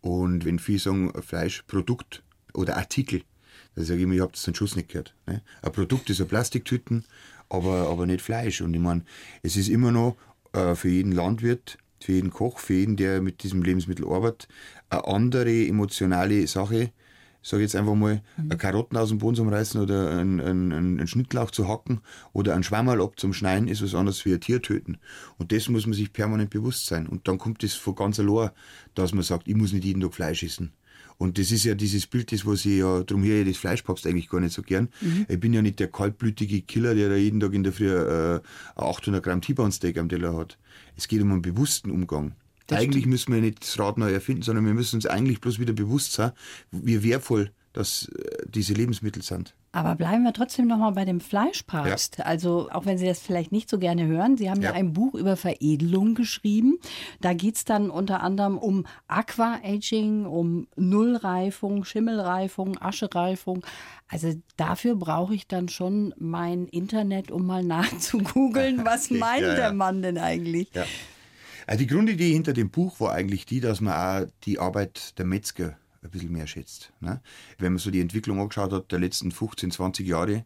Und 0.00 0.44
wenn 0.44 0.58
viele 0.58 0.78
sagen, 0.78 1.12
Fleischprodukt 1.22 2.22
oder 2.52 2.76
Artikel, 2.76 3.22
da 3.74 3.82
sage 3.82 4.00
ich 4.00 4.06
mir, 4.06 4.16
ihr 4.16 4.22
habt 4.22 4.46
den 4.46 4.54
Schuss 4.54 4.76
nicht 4.76 4.88
gehört. 4.88 5.14
Ne? 5.26 5.42
Ein 5.62 5.72
Produkt 5.72 6.10
ist 6.10 6.20
ein 6.20 6.28
Plastiktüten, 6.28 7.04
aber, 7.48 7.88
aber 7.88 8.06
nicht 8.06 8.22
Fleisch. 8.22 8.60
Und 8.60 8.74
ich 8.74 8.80
meine, 8.80 9.04
es 9.42 9.56
ist 9.56 9.68
immer 9.68 9.92
noch 9.92 10.16
äh, 10.52 10.74
für 10.74 10.88
jeden 10.88 11.12
Landwirt, 11.12 11.78
für 12.00 12.12
jeden 12.12 12.30
Koch, 12.30 12.58
für 12.58 12.74
jeden, 12.74 12.96
der 12.96 13.22
mit 13.22 13.42
diesem 13.42 13.62
Lebensmittel 13.62 14.06
arbeitet, 14.06 14.48
eine 14.90 15.06
andere 15.06 15.66
emotionale 15.66 16.46
Sache, 16.46 16.92
sage 17.44 17.62
jetzt 17.62 17.76
einfach 17.76 17.94
mal, 17.94 18.22
mhm. 18.36 18.48
Karotten 18.56 18.96
aus 18.96 19.10
dem 19.10 19.18
Boden 19.18 19.36
zum 19.36 19.48
Reißen 19.48 19.80
oder 19.80 20.10
einen, 20.10 20.40
einen, 20.40 20.72
einen 20.72 21.06
Schnittlauch 21.06 21.50
zu 21.50 21.68
hacken 21.68 22.00
oder 22.32 22.54
einen 22.54 22.64
Schwammerl 22.64 23.02
ab 23.02 23.20
zum 23.20 23.32
Schneiden 23.34 23.68
ist 23.68 23.82
was 23.82 23.94
anderes 23.94 24.24
wie 24.24 24.32
ein 24.32 24.40
Tier 24.40 24.62
töten. 24.62 24.96
Und 25.36 25.52
das 25.52 25.68
muss 25.68 25.86
man 25.86 25.94
sich 25.94 26.12
permanent 26.12 26.50
bewusst 26.50 26.86
sein. 26.86 27.06
Und 27.06 27.28
dann 27.28 27.38
kommt 27.38 27.62
es 27.62 27.74
von 27.74 27.94
ganz 27.94 28.18
allein, 28.18 28.50
dass 28.94 29.12
man 29.12 29.22
sagt, 29.22 29.46
ich 29.46 29.54
muss 29.54 29.72
nicht 29.72 29.84
jeden 29.84 30.00
Tag 30.00 30.14
Fleisch 30.14 30.42
essen. 30.42 30.72
Und 31.16 31.38
das 31.38 31.50
ist 31.52 31.64
ja 31.64 31.74
dieses 31.74 32.06
Bild, 32.06 32.32
das 32.32 32.44
was 32.44 32.64
ich 32.64 32.78
ja, 32.78 33.02
darum 33.02 33.22
her 33.22 33.44
das 33.44 33.56
Fleisch 33.56 33.82
papst 33.82 34.06
eigentlich 34.06 34.28
gar 34.28 34.40
nicht 34.40 34.54
so 34.54 34.62
gern. 34.62 34.88
Mhm. 35.00 35.26
Ich 35.28 35.38
bin 35.38 35.52
ja 35.52 35.62
nicht 35.62 35.78
der 35.78 35.88
kaltblütige 35.88 36.62
Killer, 36.62 36.94
der 36.94 37.08
da 37.08 37.14
jeden 37.14 37.40
Tag 37.40 37.52
in 37.52 37.62
der 37.62 37.72
Früh 37.72 37.90
äh, 37.90 38.40
800 38.76 39.22
Gramm 39.22 39.40
T-Bone 39.40 39.70
Steak 39.70 39.98
am 39.98 40.08
Teller 40.08 40.36
hat. 40.36 40.58
Es 40.96 41.06
geht 41.08 41.22
um 41.22 41.30
einen 41.30 41.42
bewussten 41.42 41.90
Umgang. 41.90 42.32
Das 42.66 42.78
eigentlich 42.78 43.02
stimmt. 43.02 43.12
müssen 43.12 43.34
wir 43.34 43.40
nicht 43.40 43.62
das 43.62 43.78
Rad 43.78 43.98
neu 43.98 44.12
erfinden, 44.12 44.42
sondern 44.42 44.64
wir 44.66 44.74
müssen 44.74 44.96
uns 44.96 45.06
eigentlich 45.06 45.40
bloß 45.40 45.58
wieder 45.58 45.72
bewusst 45.72 46.12
sein, 46.12 46.32
wie 46.70 47.02
wertvoll 47.02 47.50
dass 47.74 48.08
äh, 48.08 48.46
diese 48.48 48.72
Lebensmittel 48.72 49.22
sind. 49.22 49.54
Aber 49.72 49.96
bleiben 49.96 50.22
wir 50.22 50.32
trotzdem 50.32 50.68
noch 50.68 50.78
mal 50.78 50.92
bei 50.92 51.04
dem 51.04 51.20
Fleischpapst. 51.20 52.18
Ja. 52.18 52.24
Also 52.24 52.70
auch 52.70 52.86
wenn 52.86 52.96
Sie 52.96 53.06
das 53.06 53.18
vielleicht 53.18 53.50
nicht 53.50 53.68
so 53.68 53.78
gerne 53.78 54.06
hören, 54.06 54.36
Sie 54.36 54.48
haben 54.48 54.62
ja, 54.62 54.70
ja 54.70 54.76
ein 54.76 54.92
Buch 54.92 55.14
über 55.14 55.36
Veredelung 55.36 56.14
geschrieben. 56.14 56.78
Da 57.20 57.34
geht 57.34 57.56
es 57.56 57.64
dann 57.64 57.90
unter 57.90 58.22
anderem 58.22 58.56
um 58.56 58.86
Aqua-Aging, 59.08 60.24
um 60.26 60.68
Nullreifung, 60.76 61.84
Schimmelreifung, 61.84 62.78
Aschereifung. 62.78 63.66
Also 64.06 64.32
dafür 64.56 64.94
brauche 64.94 65.34
ich 65.34 65.48
dann 65.48 65.68
schon 65.68 66.14
mein 66.16 66.68
Internet, 66.68 67.32
um 67.32 67.44
mal 67.44 67.64
nachzugoogeln, 67.64 68.82
was 68.84 69.10
meint 69.10 69.42
ja, 69.42 69.56
der 69.56 69.72
Mann 69.72 70.02
denn 70.02 70.18
eigentlich? 70.18 70.70
Also 71.66 71.78
die 71.78 71.86
Grundidee 71.86 72.32
hinter 72.32 72.52
dem 72.52 72.70
Buch 72.70 73.00
war 73.00 73.12
eigentlich 73.12 73.46
die, 73.46 73.60
dass 73.60 73.80
man 73.80 73.94
auch 73.94 74.30
die 74.44 74.58
Arbeit 74.58 75.18
der 75.18 75.24
Metzger 75.24 75.76
ein 76.02 76.10
bisschen 76.10 76.32
mehr 76.32 76.46
schätzt. 76.46 76.92
Ne? 77.00 77.20
Wenn 77.58 77.72
man 77.72 77.78
so 77.78 77.90
die 77.90 78.00
Entwicklung 78.00 78.40
angeschaut 78.40 78.72
hat 78.72 78.92
der 78.92 78.98
letzten 78.98 79.32
15, 79.32 79.70
20 79.70 80.06
Jahre, 80.06 80.44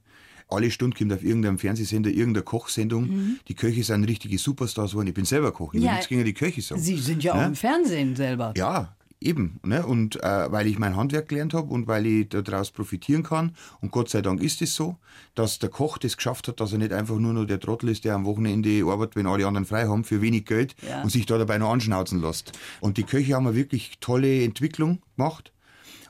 alle 0.49 0.71
Stunden 0.71 0.97
kommt 0.97 1.13
auf 1.13 1.23
irgendeinem 1.23 1.59
Fernsehsender 1.59 2.11
irgendeine 2.11 2.43
Kochsendung. 2.43 3.09
Mhm. 3.09 3.41
Die 3.49 3.55
Köche 3.55 3.85
sind 3.85 4.05
richtige 4.05 4.39
Superstars 4.39 4.93
geworden. 4.93 5.09
Ich 5.09 5.15
bin 5.15 5.27
selber 5.27 5.53
Koch. 5.53 5.75
Ich 5.75 5.83
ja, 5.83 5.93
nichts 5.93 6.09
gegen 6.09 6.25
die 6.25 6.33
Köche 6.33 6.63
sagen. 6.63 6.81
Sie 6.81 6.97
sind 6.97 7.23
ja 7.23 7.35
ne? 7.35 7.43
auch 7.43 7.47
im 7.49 7.55
Fernsehen 7.55 8.17
selber. 8.17 8.55
Ja, 8.57 8.97
Eben, 9.21 9.59
ne? 9.65 9.85
und 9.85 10.23
äh, 10.23 10.53
weil 10.53 10.69
ich 10.69 10.79
mein 10.79 10.95
Handwerk 10.95 11.29
gelernt 11.29 11.53
habe 11.53 11.73
und 11.73 11.89
weil 11.89 12.07
ich 12.07 12.29
daraus 12.29 12.71
profitieren 12.71 13.25
kann. 13.25 13.57
Und 13.81 13.91
Gott 13.91 14.09
sei 14.09 14.23
Dank 14.23 14.41
ist 14.41 14.63
es 14.63 14.77
so, 14.77 14.97
dass 15.35 15.59
der 15.59 15.71
Koch 15.71 15.99
das 15.99 16.17
geschafft 16.17 16.47
hat, 16.47 16.61
dass 16.61 16.73
er 16.73 16.79
nicht 16.79 16.93
einfach 16.93 17.17
nur 17.17 17.33
noch 17.33 17.45
der 17.45 17.59
Trottel 17.59 17.89
ist, 17.89 18.05
der 18.05 18.15
am 18.15 18.25
Wochenende 18.25 18.85
arbeitet, 18.87 19.17
wenn 19.17 19.27
alle 19.27 19.47
anderen 19.47 19.67
frei 19.67 19.87
haben, 19.89 20.05
für 20.05 20.23
wenig 20.23 20.45
Geld 20.47 20.77
ja. 20.89 21.03
und 21.03 21.11
sich 21.11 21.27
da 21.27 21.37
dabei 21.37 21.59
noch 21.59 21.71
anschnauzen 21.71 22.21
lässt. 22.21 22.53
Und 22.81 22.97
die 22.97 23.03
Köche 23.03 23.35
haben 23.35 23.47
eine 23.49 23.57
wirklich 23.57 23.99
tolle 24.01 24.45
Entwicklung 24.45 25.03
gemacht. 25.17 25.53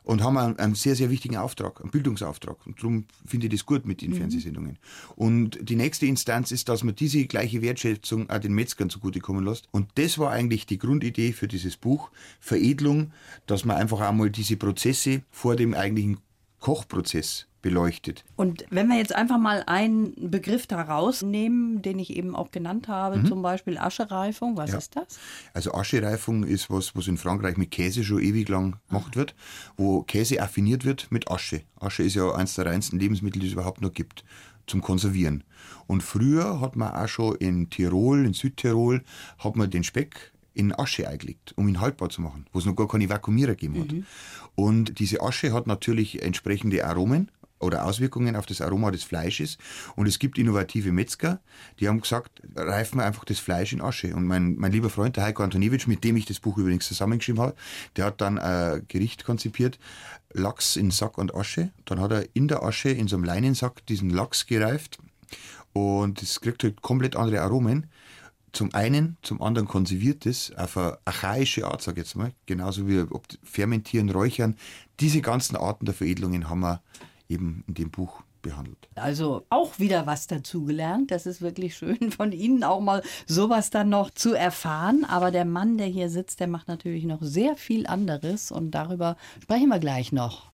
Und 0.08 0.22
haben 0.22 0.38
einen, 0.38 0.58
einen, 0.58 0.74
sehr, 0.74 0.96
sehr 0.96 1.10
wichtigen 1.10 1.36
Auftrag, 1.36 1.82
einen 1.82 1.90
Bildungsauftrag. 1.90 2.66
Und 2.66 2.78
darum 2.78 3.04
finde 3.26 3.46
ich 3.46 3.52
das 3.52 3.66
gut 3.66 3.84
mit 3.84 4.00
den 4.00 4.12
mhm. 4.12 4.16
Fernsehsendungen. 4.16 4.78
Und 5.16 5.58
die 5.60 5.76
nächste 5.76 6.06
Instanz 6.06 6.50
ist, 6.50 6.70
dass 6.70 6.82
man 6.82 6.94
diese 6.94 7.26
gleiche 7.26 7.60
Wertschätzung 7.60 8.30
auch 8.30 8.38
den 8.38 8.54
Metzgern 8.54 8.88
zugutekommen 8.88 9.44
lässt. 9.44 9.68
Und 9.70 9.90
das 9.96 10.18
war 10.18 10.30
eigentlich 10.30 10.64
die 10.64 10.78
Grundidee 10.78 11.32
für 11.32 11.46
dieses 11.46 11.76
Buch, 11.76 12.10
Veredelung, 12.40 13.12
dass 13.46 13.66
man 13.66 13.76
einfach 13.76 14.00
einmal 14.00 14.30
diese 14.30 14.56
Prozesse 14.56 15.24
vor 15.30 15.56
dem 15.56 15.74
eigentlichen 15.74 16.16
Kochprozess 16.60 17.48
beleuchtet. 17.60 18.24
Und 18.36 18.64
wenn 18.70 18.88
wir 18.88 18.96
jetzt 18.96 19.14
einfach 19.14 19.38
mal 19.38 19.64
einen 19.66 20.30
Begriff 20.30 20.66
da 20.66 20.80
rausnehmen, 20.80 21.82
den 21.82 21.98
ich 21.98 22.16
eben 22.16 22.36
auch 22.36 22.50
genannt 22.50 22.88
habe, 22.88 23.18
mhm. 23.18 23.26
zum 23.26 23.42
Beispiel 23.42 23.78
Aschereifung, 23.78 24.56
was 24.56 24.72
ja. 24.72 24.78
ist 24.78 24.96
das? 24.96 25.18
Also 25.54 25.74
Aschereifung 25.74 26.44
ist 26.44 26.70
was, 26.70 26.94
was 26.94 27.08
in 27.08 27.18
Frankreich 27.18 27.56
mit 27.56 27.70
Käse 27.70 28.04
schon 28.04 28.22
ewig 28.22 28.48
lang 28.48 28.76
gemacht 28.88 29.16
wird, 29.16 29.34
wo 29.76 30.02
Käse 30.02 30.40
affiniert 30.40 30.84
wird 30.84 31.10
mit 31.10 31.30
Asche. 31.30 31.62
Asche 31.80 32.04
ist 32.04 32.14
ja 32.14 32.32
eines 32.32 32.54
der 32.54 32.66
reinsten 32.66 32.98
Lebensmittel, 32.98 33.40
die 33.40 33.48
es 33.48 33.54
überhaupt 33.54 33.80
noch 33.80 33.92
gibt 33.92 34.24
zum 34.66 34.80
Konservieren. 34.80 35.44
Und 35.86 36.02
früher 36.02 36.60
hat 36.60 36.76
man 36.76 36.92
auch 36.92 37.08
schon 37.08 37.34
in 37.36 37.70
Tirol, 37.70 38.24
in 38.24 38.34
Südtirol, 38.34 39.02
hat 39.38 39.56
man 39.56 39.70
den 39.70 39.82
Speck 39.82 40.32
in 40.58 40.72
Asche 40.72 41.08
eingelegt, 41.08 41.52
um 41.56 41.68
ihn 41.68 41.80
haltbar 41.80 42.10
zu 42.10 42.20
machen, 42.20 42.46
wo 42.52 42.58
es 42.58 42.64
noch 42.64 42.74
gar 42.74 42.88
keine 42.88 43.08
Vakuumierer 43.08 43.52
gegeben 43.52 43.80
hat. 43.80 43.92
Mhm. 43.92 44.06
Und 44.56 44.98
diese 44.98 45.22
Asche 45.22 45.52
hat 45.52 45.68
natürlich 45.68 46.22
entsprechende 46.22 46.84
Aromen 46.84 47.30
oder 47.60 47.84
Auswirkungen 47.84 48.34
auf 48.34 48.46
das 48.46 48.60
Aroma 48.60 48.90
des 48.90 49.04
Fleisches. 49.04 49.56
Und 49.94 50.08
es 50.08 50.18
gibt 50.18 50.36
innovative 50.36 50.90
Metzger, 50.90 51.40
die 51.78 51.88
haben 51.88 52.00
gesagt, 52.00 52.42
reifen 52.56 52.98
wir 52.98 53.04
einfach 53.04 53.24
das 53.24 53.38
Fleisch 53.38 53.72
in 53.72 53.80
Asche. 53.80 54.14
Und 54.16 54.24
mein, 54.24 54.56
mein 54.56 54.72
lieber 54.72 54.90
Freund, 54.90 55.16
der 55.16 55.24
Heiko 55.24 55.44
Antoniewicz, 55.44 55.86
mit 55.86 56.02
dem 56.02 56.16
ich 56.16 56.26
das 56.26 56.40
Buch 56.40 56.58
übrigens 56.58 56.88
zusammengeschrieben 56.88 57.40
habe, 57.40 57.54
der 57.96 58.06
hat 58.06 58.20
dann 58.20 58.38
ein 58.38 58.84
Gericht 58.88 59.24
konzipiert, 59.24 59.78
Lachs 60.32 60.74
in 60.74 60.90
Sack 60.90 61.18
und 61.18 61.34
Asche. 61.34 61.70
Dann 61.84 62.00
hat 62.00 62.10
er 62.10 62.26
in 62.34 62.48
der 62.48 62.64
Asche, 62.64 62.90
in 62.90 63.06
so 63.06 63.14
einem 63.14 63.24
Leinensack, 63.24 63.86
diesen 63.86 64.10
Lachs 64.10 64.46
gereift. 64.46 64.98
Und 65.72 66.20
es 66.22 66.40
kriegt 66.40 66.64
halt 66.64 66.82
komplett 66.82 67.14
andere 67.14 67.42
Aromen. 67.42 67.86
Zum 68.52 68.74
einen, 68.74 69.16
zum 69.22 69.42
anderen 69.42 69.68
konserviert 69.68 70.26
es 70.26 70.54
auf 70.56 70.76
eine 70.76 70.98
archaische 71.04 71.66
Art, 71.66 71.82
sag 71.82 71.92
ich 71.92 72.04
jetzt 72.04 72.16
mal. 72.16 72.32
Genauso 72.46 72.88
wie 72.88 73.04
fermentieren, 73.42 74.10
räuchern. 74.10 74.56
Diese 75.00 75.20
ganzen 75.20 75.56
Arten 75.56 75.84
der 75.84 75.94
Veredelungen 75.94 76.48
haben 76.48 76.60
wir 76.60 76.82
eben 77.28 77.64
in 77.66 77.74
dem 77.74 77.90
Buch 77.90 78.22
behandelt. 78.42 78.88
Also 78.94 79.46
auch 79.50 79.78
wieder 79.78 80.06
was 80.06 80.26
dazugelernt. 80.26 81.10
Das 81.10 81.26
ist 81.26 81.42
wirklich 81.42 81.76
schön 81.76 82.10
von 82.16 82.32
Ihnen 82.32 82.64
auch 82.64 82.80
mal 82.80 83.02
sowas 83.26 83.70
dann 83.70 83.88
noch 83.88 84.10
zu 84.10 84.32
erfahren. 84.34 85.04
Aber 85.04 85.30
der 85.30 85.44
Mann, 85.44 85.78
der 85.78 85.86
hier 85.86 86.08
sitzt, 86.08 86.40
der 86.40 86.48
macht 86.48 86.68
natürlich 86.68 87.04
noch 87.04 87.22
sehr 87.22 87.56
viel 87.56 87.86
anderes 87.86 88.50
und 88.50 88.72
darüber 88.72 89.16
sprechen 89.42 89.68
wir 89.68 89.78
gleich 89.78 90.12
noch. 90.12 90.52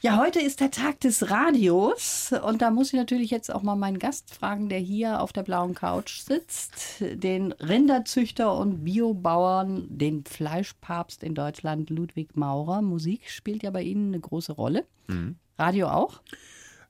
Ja, 0.00 0.18
heute 0.18 0.40
ist 0.40 0.58
der 0.58 0.72
Tag 0.72 0.98
des 1.00 1.30
Radios 1.30 2.34
und 2.44 2.60
da 2.60 2.72
muss 2.72 2.88
ich 2.88 2.98
natürlich 2.98 3.30
jetzt 3.30 3.54
auch 3.54 3.62
mal 3.62 3.76
meinen 3.76 4.00
Gast 4.00 4.34
fragen, 4.34 4.68
der 4.68 4.80
hier 4.80 5.20
auf 5.20 5.32
der 5.32 5.44
blauen 5.44 5.74
Couch 5.76 6.22
sitzt, 6.22 6.96
den 7.00 7.52
Rinderzüchter 7.52 8.56
und 8.56 8.82
Biobauern, 8.82 9.86
den 9.88 10.24
Fleischpapst 10.24 11.22
in 11.22 11.36
Deutschland, 11.36 11.88
Ludwig 11.88 12.36
Maurer. 12.36 12.82
Musik 12.82 13.30
spielt 13.30 13.62
ja 13.62 13.70
bei 13.70 13.82
Ihnen 13.82 14.08
eine 14.08 14.20
große 14.20 14.52
Rolle. 14.52 14.86
Mhm. 15.06 15.36
Radio 15.56 15.88
auch? 15.88 16.20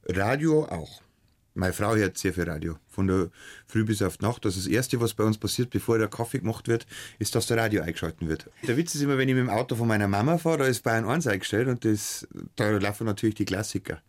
Radio 0.09 0.65
auch. 0.65 1.03
Meine 1.55 1.73
Frau 1.73 1.95
hört 1.95 2.17
sehr 2.17 2.33
viel 2.33 2.49
Radio, 2.49 2.77
von 2.89 3.07
der 3.07 3.31
Früh 3.67 3.85
bis 3.85 4.01
auf 4.03 4.17
die 4.19 4.25
Nacht. 4.25 4.45
Also 4.47 4.59
das 4.59 4.67
Erste, 4.67 5.01
was 5.01 5.15
bei 5.15 5.25
uns 5.25 5.39
passiert, 5.39 5.71
bevor 5.71 5.99
der 5.99 6.09
Kaffee 6.09 6.39
gemacht 6.39 6.69
wird, 6.69 6.87
ist, 7.19 7.35
dass 7.35 7.47
der 7.47 7.59
Radio 7.59 7.83
eingeschalten 7.83 8.29
wird. 8.29 8.49
Der 8.67 8.77
Witz 8.77 8.95
ist 8.95 9.03
immer, 9.03 9.19
wenn 9.19 9.29
ich 9.29 9.35
mit 9.35 9.45
dem 9.45 9.51
Auto 9.51 9.77
von 9.77 9.89
meiner 9.89 10.09
Mama 10.09 10.39
fahre, 10.39 10.59
da 10.59 10.65
ist 10.65 10.83
Bayern 10.83 11.05
1 11.05 11.27
eingestellt 11.27 11.69
und 11.69 11.85
das, 11.85 12.27
da 12.57 12.71
laufen 12.71 13.05
natürlich 13.05 13.35
die 13.35 13.45
Klassiker. 13.45 14.01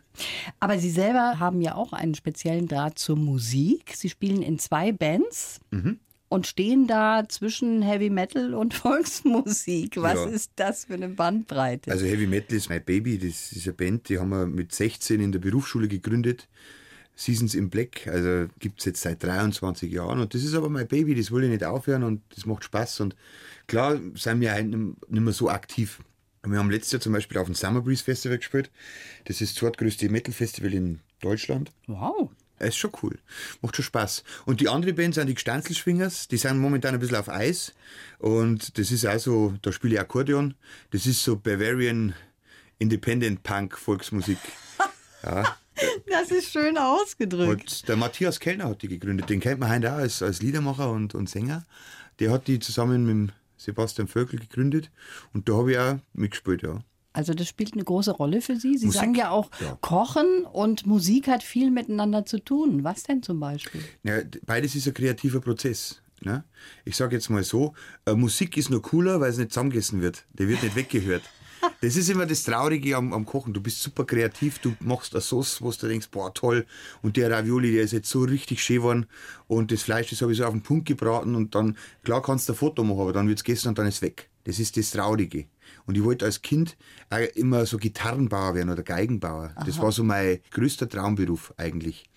Aber 0.60 0.78
Sie 0.78 0.92
selber 0.92 1.40
haben 1.40 1.62
ja 1.62 1.76
auch 1.76 1.92
einen 1.92 2.16
speziellen 2.16 2.68
Draht 2.68 3.00
zur 3.00 3.16
Musik. 3.18 3.94
Sie 3.96 4.10
spielen 4.10 4.42
in 4.42 4.60
zwei 4.60 4.92
Bands. 4.92 5.60
Mhm 5.72 6.00
und 6.34 6.48
stehen 6.48 6.88
da 6.88 7.30
zwischen 7.30 7.84
Heavy 7.84 8.10
Metal 8.10 8.56
und 8.56 8.74
Volksmusik. 8.74 10.02
Was 10.02 10.16
ja. 10.16 10.26
ist 10.26 10.52
das 10.56 10.86
für 10.86 10.96
eine 10.96 11.10
Bandbreite? 11.10 11.92
Also 11.92 12.08
Heavy 12.08 12.26
Metal 12.26 12.58
ist 12.58 12.70
mein 12.70 12.84
Baby. 12.84 13.20
Das 13.20 13.52
ist 13.52 13.68
eine 13.68 13.74
Band, 13.74 14.10
die 14.10 14.18
haben 14.18 14.30
wir 14.30 14.48
mit 14.48 14.74
16 14.74 15.22
in 15.22 15.32
der 15.32 15.38
Berufsschule 15.38 15.88
gegründet. 15.88 16.50
Seasons 17.16 17.54
in 17.54 17.70
Black, 17.70 18.08
also 18.08 18.50
gibt 18.60 18.80
es 18.80 18.86
jetzt 18.86 19.02
seit 19.02 19.24
23 19.24 19.92
Jahren 19.92 20.20
und 20.20 20.34
das 20.34 20.44
ist 20.44 20.56
aber 20.56 20.70
mein 20.70 20.88
Baby, 20.88 21.14
das 21.16 21.32
will 21.32 21.44
ich 21.44 21.50
nicht 21.50 21.64
aufhören 21.64 22.04
und 22.04 22.22
das 22.36 22.46
macht 22.46 22.64
Spaß 22.64 23.02
und 23.02 23.16
klar 23.68 24.00
sind 24.16 24.42
wir 24.42 24.52
halt 24.52 24.68
nicht 24.68 24.98
mehr 25.10 25.34
so 25.34 25.50
aktiv. 25.50 26.00
Wir 26.46 26.60
haben 26.60 26.72
letztes 26.72 26.92
Jahr 26.92 27.02
zum 27.02 27.14
Beispiel 27.14 27.38
auf 27.38 27.46
dem 27.46 27.56
Summer 27.56 27.82
Breeze 27.82 28.04
Festival 28.04 28.38
gespielt. 28.38 28.70
Das 29.26 29.40
ist 29.40 29.54
das 29.54 29.60
zweitgrößte 29.60 30.10
Metal 30.10 30.34
Festival 30.34 30.74
in 30.74 31.00
Deutschland. 31.22 31.72
Wow. 31.88 32.32
ist 32.60 32.76
schon 32.76 32.92
cool. 33.02 33.18
Macht 33.62 33.78
schon 33.78 33.86
Spaß. 33.86 34.26
Und 34.46 34.60
die 34.60 34.68
andere 34.68 34.92
Band 34.92 35.16
sind 35.16 35.28
die 35.28 35.36
Gstanzelschwingers. 35.36 36.28
Die 36.28 36.36
sind 36.36 36.60
momentan 36.60 36.96
ein 36.96 37.00
bisschen 37.00 37.16
auf 37.16 37.30
Eis. 37.30 37.74
Und 38.20 38.78
das 38.78 38.92
ist 38.92 39.06
also, 39.06 39.54
da 39.62 39.72
spiele 39.72 39.94
ich 39.94 40.02
Akkordeon. 40.02 40.56
Das 40.92 41.06
ist 41.06 41.24
so 41.24 41.38
Bavarian 41.38 42.14
Independent 42.78 43.44
Punk 43.44 43.78
Volksmusik. 43.78 44.40
Ja. 45.26 45.56
Das 46.14 46.30
ist 46.30 46.52
schön 46.52 46.78
ausgedrückt. 46.78 47.72
Und 47.82 47.88
der 47.88 47.96
Matthias 47.96 48.40
Kellner 48.40 48.66
hat 48.66 48.84
die 48.84 48.88
gegründet. 48.88 49.32
Den 49.32 49.40
kennt 49.40 49.60
man 49.60 49.72
heute 49.72 49.92
auch 49.92 49.98
als, 49.98 50.22
als 50.22 50.44
Liedermacher 50.44 50.92
und, 50.92 51.16
und 51.16 51.28
Sänger. 51.28 51.64
Der 52.20 52.30
hat 52.30 52.48
die 52.48 52.60
zusammen 52.60 53.06
mit 53.06 53.34
Sebastian 53.58 54.08
Völkel 54.08 54.40
gegründet. 54.40 54.92
Und 55.34 55.50
da 55.50 55.54
habe 55.54 55.72
ich 55.72 55.78
auch 55.80 55.96
mitgespielt, 56.14 56.62
ja. 56.62 56.82
Also 57.14 57.34
das 57.34 57.48
spielt 57.48 57.74
eine 57.74 57.84
große 57.84 58.12
Rolle 58.12 58.42
für 58.42 58.56
Sie. 58.58 58.78
Sie 58.78 58.86
Musik, 58.86 59.02
sagen 59.02 59.16
ja 59.16 59.32
auch, 59.32 59.50
ja. 59.60 59.76
Kochen 59.82 60.46
und 60.46 60.86
Musik 60.86 61.28
hat 61.28 61.42
viel 61.42 61.72
miteinander 61.72 62.26
zu 62.26 62.38
tun. 62.38 62.84
Was 62.84 63.04
denn 63.04 63.24
zum 63.24 63.40
Beispiel? 63.40 63.82
Ja, 64.04 64.20
beides 64.46 64.76
ist 64.76 64.88
ein 64.88 64.94
kreativer 64.94 65.40
Prozess. 65.40 66.00
Ne? 66.22 66.44
Ich 66.86 66.96
sage 66.96 67.16
jetzt 67.16 67.30
mal 67.30 67.44
so, 67.44 67.74
äh, 68.06 68.14
Musik 68.14 68.56
ist 68.56 68.70
nur 68.70 68.84
cooler, 68.84 69.20
weil 69.20 69.32
es 69.32 69.38
nicht 69.38 69.52
zusammengegessen 69.52 70.02
wird. 70.02 70.26
Der 70.34 70.48
wird 70.48 70.62
nicht 70.62 70.76
weggehört. 70.76 71.24
Das 71.82 71.96
ist 71.96 72.10
immer 72.10 72.26
das 72.26 72.44
Traurige 72.44 72.96
am, 72.96 73.14
am, 73.14 73.26
Kochen. 73.26 73.54
Du 73.54 73.62
bist 73.62 73.82
super 73.82 74.06
kreativ, 74.06 74.60
du 74.60 74.76
machst 74.80 75.14
eine 75.14 75.22
Sauce, 75.22 75.62
wo 75.62 75.72
du 75.72 75.88
denkst, 75.88 76.10
boah, 76.12 76.34
toll. 76.34 76.66
Und 77.02 77.18
der 77.18 77.32
Ravioli, 77.32 77.72
der 77.72 77.84
ist 77.84 77.94
jetzt 77.94 78.10
so 78.10 78.22
richtig 78.22 78.64
schön 78.64 78.78
geworden. 78.78 79.06
Und 79.48 79.72
das 79.72 79.84
Fleisch, 79.84 80.10
das 80.10 80.22
habe 80.22 80.32
ich 80.32 80.38
so 80.38 80.46
auf 80.46 80.52
den 80.52 80.62
Punkt 80.62 80.88
gebraten. 80.88 81.36
Und 81.36 81.56
dann, 81.56 81.78
klar 82.04 82.22
kannst 82.22 82.48
du 82.50 82.54
ein 82.54 82.58
Foto 82.58 82.84
machen, 82.84 83.02
aber 83.02 83.14
dann 83.14 83.28
wird 83.28 83.40
es 83.40 83.44
gegessen 83.44 83.70
und 83.70 83.78
dann 83.78 83.88
ist 83.88 83.96
es 83.96 84.02
weg. 84.02 84.30
Das 84.46 84.60
ist 84.60 84.76
das 84.78 84.92
Traurige. 84.92 85.46
Und 85.86 85.98
ich 85.98 86.04
wollte 86.04 86.26
als 86.26 86.42
Kind 86.42 86.76
immer 87.36 87.66
so 87.66 87.78
Gitarrenbauer 87.78 88.56
werden 88.56 88.70
oder 88.70 88.84
Geigenbauer. 88.84 89.52
Aha. 89.56 89.66
Das 89.66 89.80
war 89.80 89.92
so 89.92 90.04
mein 90.04 90.40
größter 90.52 90.90
Traumberuf 90.90 91.54
eigentlich. 91.58 92.10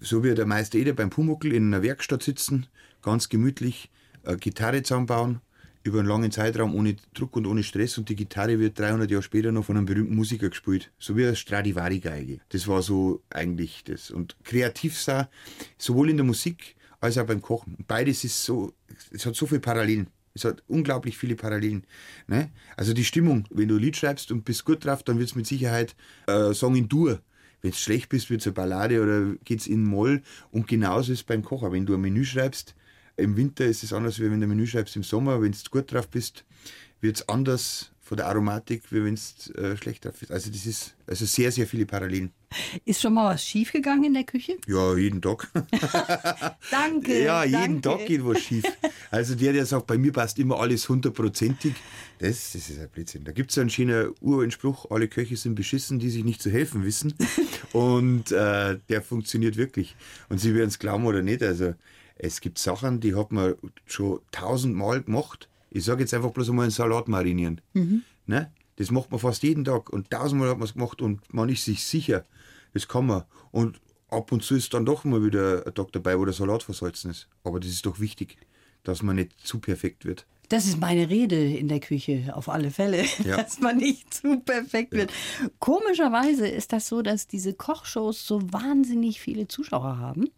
So 0.00 0.22
wie 0.22 0.34
der 0.34 0.46
Meister 0.46 0.78
Eder 0.78 0.92
beim 0.92 1.10
Pumuckl 1.10 1.52
in 1.52 1.72
einer 1.72 1.82
Werkstatt 1.82 2.22
sitzen, 2.22 2.66
ganz 3.02 3.28
gemütlich, 3.28 3.90
eine 4.24 4.36
Gitarre 4.36 4.82
zusammenbauen 4.82 5.40
über 5.86 6.00
einen 6.00 6.08
langen 6.08 6.30
Zeitraum 6.30 6.74
ohne 6.74 6.96
Druck 7.14 7.36
und 7.36 7.46
ohne 7.46 7.62
Stress 7.62 7.98
und 7.98 8.08
die 8.08 8.16
Gitarre 8.16 8.58
wird 8.58 8.78
300 8.78 9.10
Jahre 9.10 9.22
später 9.22 9.52
noch 9.52 9.64
von 9.64 9.76
einem 9.76 9.86
berühmten 9.86 10.14
Musiker 10.14 10.48
gespielt. 10.48 10.90
So 10.98 11.16
wie 11.16 11.26
eine 11.26 11.36
Stradivari-Geige. 11.36 12.40
Das 12.48 12.66
war 12.68 12.82
so 12.82 13.22
eigentlich 13.30 13.84
das. 13.84 14.10
Und 14.10 14.36
kreativ 14.44 14.98
sein, 14.98 15.26
sowohl 15.78 16.10
in 16.10 16.16
der 16.16 16.26
Musik 16.26 16.76
als 17.00 17.18
auch 17.18 17.26
beim 17.26 17.42
Kochen. 17.42 17.76
Beides 17.86 18.24
ist 18.24 18.44
so, 18.44 18.72
es 19.10 19.26
hat 19.26 19.36
so 19.36 19.46
viele 19.46 19.60
Parallelen. 19.60 20.08
Es 20.34 20.44
hat 20.44 20.62
unglaublich 20.66 21.16
viele 21.16 21.34
Parallelen. 21.34 21.84
Ne? 22.26 22.50
Also 22.76 22.92
die 22.92 23.04
Stimmung, 23.04 23.46
wenn 23.50 23.68
du 23.68 23.76
ein 23.76 23.80
Lied 23.80 23.96
schreibst 23.96 24.30
und 24.30 24.44
bist 24.44 24.64
gut 24.64 24.84
drauf, 24.84 25.02
dann 25.02 25.18
wird 25.18 25.30
es 25.30 25.34
mit 25.34 25.46
Sicherheit 25.46 25.96
äh, 26.26 26.52
Song 26.52 26.76
in 26.76 26.88
Dur. 26.88 27.20
Wenn 27.62 27.70
du 27.70 27.76
schlecht 27.76 28.10
bist, 28.10 28.28
wird 28.28 28.42
es 28.42 28.46
eine 28.46 28.52
Ballade 28.52 29.02
oder 29.02 29.34
geht 29.44 29.60
es 29.60 29.66
in 29.66 29.82
Moll. 29.82 30.22
Und 30.50 30.68
genauso 30.68 31.12
ist 31.12 31.20
es 31.20 31.24
beim 31.24 31.42
Kochen. 31.42 31.72
Wenn 31.72 31.86
du 31.86 31.94
ein 31.94 32.00
Menü 32.02 32.24
schreibst, 32.24 32.74
im 33.16 33.36
Winter 33.36 33.64
ist 33.64 33.82
es 33.82 33.92
anders, 33.92 34.18
wie 34.18 34.30
wenn 34.30 34.40
du 34.40 34.46
ein 34.46 34.50
Menü 34.50 34.66
schreibst 34.66 34.96
im 34.96 35.02
Sommer. 35.02 35.40
Wenn 35.40 35.52
du 35.52 35.58
gut 35.70 35.92
drauf 35.92 36.08
bist, 36.08 36.44
wird 37.00 37.16
es 37.16 37.28
anders 37.28 37.92
von 38.06 38.16
der 38.16 38.26
Aromatik, 38.26 38.84
wie 38.92 39.04
wenn 39.04 39.14
es 39.14 39.50
äh, 39.56 39.76
schlecht 39.76 40.04
drauf 40.04 40.22
ist. 40.22 40.30
Also 40.30 40.48
das 40.50 40.64
ist 40.64 40.94
also 41.08 41.24
sehr, 41.24 41.50
sehr 41.50 41.66
viele 41.66 41.86
Parallelen. 41.86 42.30
Ist 42.84 43.00
schon 43.02 43.14
mal 43.14 43.34
was 43.34 43.44
schiefgegangen 43.44 44.04
in 44.04 44.14
der 44.14 44.22
Küche? 44.22 44.56
Ja, 44.68 44.96
jeden 44.96 45.20
Tag. 45.20 45.50
danke. 46.70 47.24
Ja, 47.24 47.42
jeden 47.42 47.82
danke. 47.82 47.98
Tag 47.98 48.06
geht 48.06 48.24
was 48.24 48.40
schief. 48.40 48.64
Also 49.10 49.34
der, 49.34 49.52
der 49.54 49.66
sagt, 49.66 49.88
bei 49.88 49.98
mir 49.98 50.12
passt 50.12 50.38
immer 50.38 50.60
alles 50.60 50.88
hundertprozentig, 50.88 51.74
das, 52.20 52.52
das 52.52 52.70
ist 52.70 52.78
ein 52.78 52.88
Blödsinn. 52.88 53.24
Da 53.24 53.32
gibt 53.32 53.50
es 53.50 53.58
einen 53.58 53.70
schönen 53.70 54.12
uralten 54.20 54.52
Spruch, 54.52 54.88
alle 54.90 55.08
Köche 55.08 55.36
sind 55.36 55.56
beschissen, 55.56 55.98
die 55.98 56.10
sich 56.10 56.24
nicht 56.24 56.40
zu 56.40 56.50
helfen 56.50 56.84
wissen. 56.84 57.12
Und 57.72 58.30
äh, 58.30 58.78
der 58.88 59.02
funktioniert 59.02 59.56
wirklich. 59.56 59.96
Und 60.28 60.38
Sie 60.38 60.54
werden 60.54 60.68
es 60.68 60.78
glauben 60.78 61.06
oder 61.06 61.22
nicht, 61.22 61.42
also 61.42 61.74
es 62.16 62.40
gibt 62.40 62.58
Sachen, 62.58 63.00
die 63.00 63.14
hat 63.14 63.30
man 63.32 63.54
schon 63.84 64.20
tausendmal 64.32 65.02
gemacht. 65.02 65.48
Ich 65.70 65.84
sage 65.84 66.02
jetzt 66.02 66.14
einfach 66.14 66.30
bloß 66.30 66.50
einmal 66.50 66.64
einen 66.64 66.70
Salat 66.70 67.08
marinieren. 67.08 67.60
Mhm. 67.74 68.02
Ne? 68.26 68.50
Das 68.76 68.90
macht 68.90 69.10
man 69.10 69.20
fast 69.20 69.42
jeden 69.42 69.64
Tag 69.64 69.90
und 69.90 70.10
tausendmal 70.10 70.50
hat 70.50 70.58
man 70.58 70.66
es 70.66 70.74
gemacht 70.74 71.00
und 71.00 71.32
man 71.32 71.48
ist 71.48 71.64
sich 71.64 71.84
sicher, 71.84 72.24
das 72.72 72.88
kann 72.88 73.06
man. 73.06 73.24
Und 73.52 73.80
ab 74.08 74.32
und 74.32 74.42
zu 74.42 74.56
ist 74.56 74.72
dann 74.74 74.86
doch 74.86 75.04
mal 75.04 75.24
wieder 75.24 75.66
ein 75.66 75.74
Tag 75.74 75.92
dabei, 75.92 76.18
wo 76.18 76.24
der 76.24 76.34
Salat 76.34 76.62
versalzen 76.62 77.10
ist. 77.10 77.28
Aber 77.44 77.60
das 77.60 77.70
ist 77.70 77.86
doch 77.86 78.00
wichtig, 78.00 78.38
dass 78.82 79.02
man 79.02 79.16
nicht 79.16 79.38
zu 79.46 79.58
perfekt 79.58 80.04
wird. 80.04 80.26
Das 80.48 80.66
ist 80.66 80.78
meine 80.78 81.10
Rede 81.10 81.36
in 81.36 81.68
der 81.68 81.80
Küche, 81.80 82.32
auf 82.34 82.48
alle 82.48 82.70
Fälle, 82.70 83.04
ja. 83.24 83.36
dass 83.36 83.60
man 83.60 83.78
nicht 83.78 84.14
zu 84.14 84.40
perfekt 84.40 84.92
wird. 84.92 85.10
Ja. 85.10 85.48
Komischerweise 85.58 86.46
ist 86.46 86.72
das 86.72 86.88
so, 86.88 87.02
dass 87.02 87.26
diese 87.26 87.54
Kochshows 87.54 88.26
so 88.26 88.40
wahnsinnig 88.52 89.20
viele 89.20 89.48
Zuschauer 89.48 89.98
haben, 89.98 90.28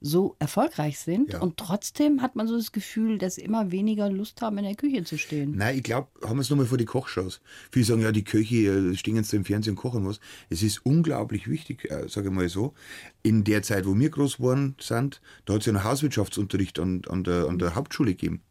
so 0.00 0.36
erfolgreich 0.38 0.98
sind 0.98 1.32
ja. 1.32 1.40
und 1.40 1.56
trotzdem 1.56 2.22
hat 2.22 2.36
man 2.36 2.46
so 2.46 2.56
das 2.56 2.72
Gefühl, 2.72 3.18
dass 3.18 3.38
immer 3.38 3.70
weniger 3.72 4.10
Lust 4.10 4.40
haben, 4.42 4.58
in 4.58 4.64
der 4.64 4.74
Küche 4.74 5.04
zu 5.04 5.18
stehen. 5.18 5.56
Nein, 5.56 5.76
ich 5.76 5.82
glaube, 5.82 6.08
haben 6.22 6.36
wir 6.36 6.42
es 6.42 6.50
nochmal 6.50 6.66
vor 6.66 6.78
die 6.78 6.84
Kochshows. 6.84 7.40
Viele 7.72 7.84
sagen, 7.84 8.02
ja, 8.02 8.12
die 8.12 8.24
Köche 8.24 8.56
äh, 8.56 8.94
stehen 8.96 9.16
jetzt 9.16 9.32
im 9.34 9.44
Fernsehen 9.44 9.72
und 9.72 9.76
kochen 9.76 10.06
was. 10.06 10.20
Es 10.48 10.62
ist 10.62 10.84
unglaublich 10.84 11.48
wichtig, 11.48 11.90
äh, 11.90 12.08
sage 12.08 12.28
ich 12.28 12.34
mal 12.34 12.48
so, 12.48 12.74
in 13.22 13.44
der 13.44 13.62
Zeit, 13.62 13.86
wo 13.86 13.98
wir 13.98 14.10
groß 14.10 14.36
geworden 14.36 14.76
sind, 14.80 15.20
da 15.44 15.54
hat 15.54 15.60
es 15.60 15.66
ja 15.66 15.72
einen 15.72 15.84
Hauswirtschaftsunterricht 15.84 16.78
an, 16.78 17.02
an, 17.08 17.24
der, 17.24 17.46
an 17.48 17.58
der 17.58 17.74
Hauptschule 17.74 18.12
gegeben. 18.12 18.42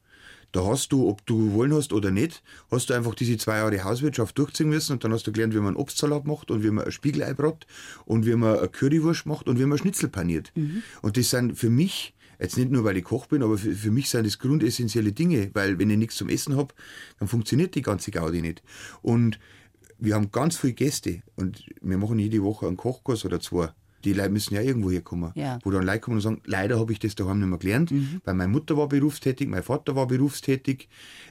Da 0.56 0.66
hast 0.66 0.94
du, 0.94 1.10
ob 1.10 1.26
du 1.26 1.52
wollen 1.52 1.74
hast 1.74 1.92
oder 1.92 2.12
nicht, 2.12 2.42
hast 2.72 2.90
du 2.90 2.94
einfach 2.94 3.14
diese 3.14 3.36
zwei 3.36 3.58
Jahre 3.58 3.84
Hauswirtschaft 3.84 4.38
durchziehen 4.38 4.70
müssen 4.70 4.94
und 4.94 5.04
dann 5.04 5.12
hast 5.12 5.28
du 5.28 5.34
gelernt, 5.34 5.54
wie 5.54 5.58
man 5.58 5.68
einen 5.68 5.76
Obstsalat 5.76 6.26
macht 6.26 6.50
und 6.50 6.64
wie 6.64 6.72
man 6.72 6.86
ein 6.86 6.94
Spiegelei 6.94 7.34
brot 7.34 7.68
und 8.06 8.26
wie 8.26 8.36
man 8.36 8.60
eine 8.60 8.70
Currywurst 8.70 9.26
macht 9.26 9.50
und 9.50 9.60
wie 9.60 9.66
man 9.66 9.78
Schnitzel 9.78 10.08
paniert. 10.08 10.54
Mhm. 10.56 10.82
Und 11.02 11.18
das 11.18 11.30
sind 11.30 11.60
für 11.60 11.70
mich, 11.70 12.16
jetzt 12.40 12.58
nicht 12.58 12.72
nur, 12.72 12.86
weil 12.86 12.96
ich 12.96 13.04
Koch 13.04 13.26
bin, 13.26 13.44
aber 13.44 13.58
für, 13.58 13.74
für 13.74 13.92
mich 13.92 14.10
sind 14.10 14.26
das 14.26 14.40
grundessentielle 14.40 15.12
Dinge, 15.12 15.50
weil 15.52 15.78
wenn 15.78 15.90
ich 15.90 15.98
nichts 15.98 16.16
zum 16.16 16.30
Essen 16.30 16.56
habe, 16.56 16.74
dann 17.20 17.28
funktioniert 17.28 17.76
die 17.76 17.82
ganze 17.82 18.12
Gaudi 18.12 18.42
nicht. 18.42 18.64
Und 19.02 19.42
wir 20.00 20.16
haben 20.16 20.32
ganz 20.32 20.56
viele 20.56 20.72
Gäste 20.72 21.22
und 21.36 21.66
wir 21.82 21.98
machen 21.98 22.18
jede 22.18 22.42
Woche 22.44 22.66
einen 22.66 22.78
Kochkurs 22.78 23.26
oder 23.26 23.42
zwei 23.42 23.74
die 24.06 24.14
Leute 24.14 24.30
müssen 24.30 24.54
ja 24.54 24.62
irgendwo 24.62 24.92
herkommen. 24.92 25.32
Ja. 25.36 25.60
Wo 25.64 25.72
dann 25.72 25.84
Leute 25.84 26.00
kommen 26.00 26.18
und 26.18 26.22
sagen, 26.22 26.42
leider 26.46 26.80
habe 26.80 26.94
ich 26.94 27.00
das 27.00 27.16
daheim 27.16 27.40
nicht 27.40 27.50
mehr 27.50 27.58
gelernt, 27.58 27.92
mhm. 27.92 28.22
weil 28.24 28.36
meine 28.36 28.52
Mutter 28.52 28.78
war 28.78 28.88
berufstätig, 28.88 29.50
mein 29.50 29.64
Vater 29.64 29.96
war 29.96 30.08
berufstätig. 30.08 30.88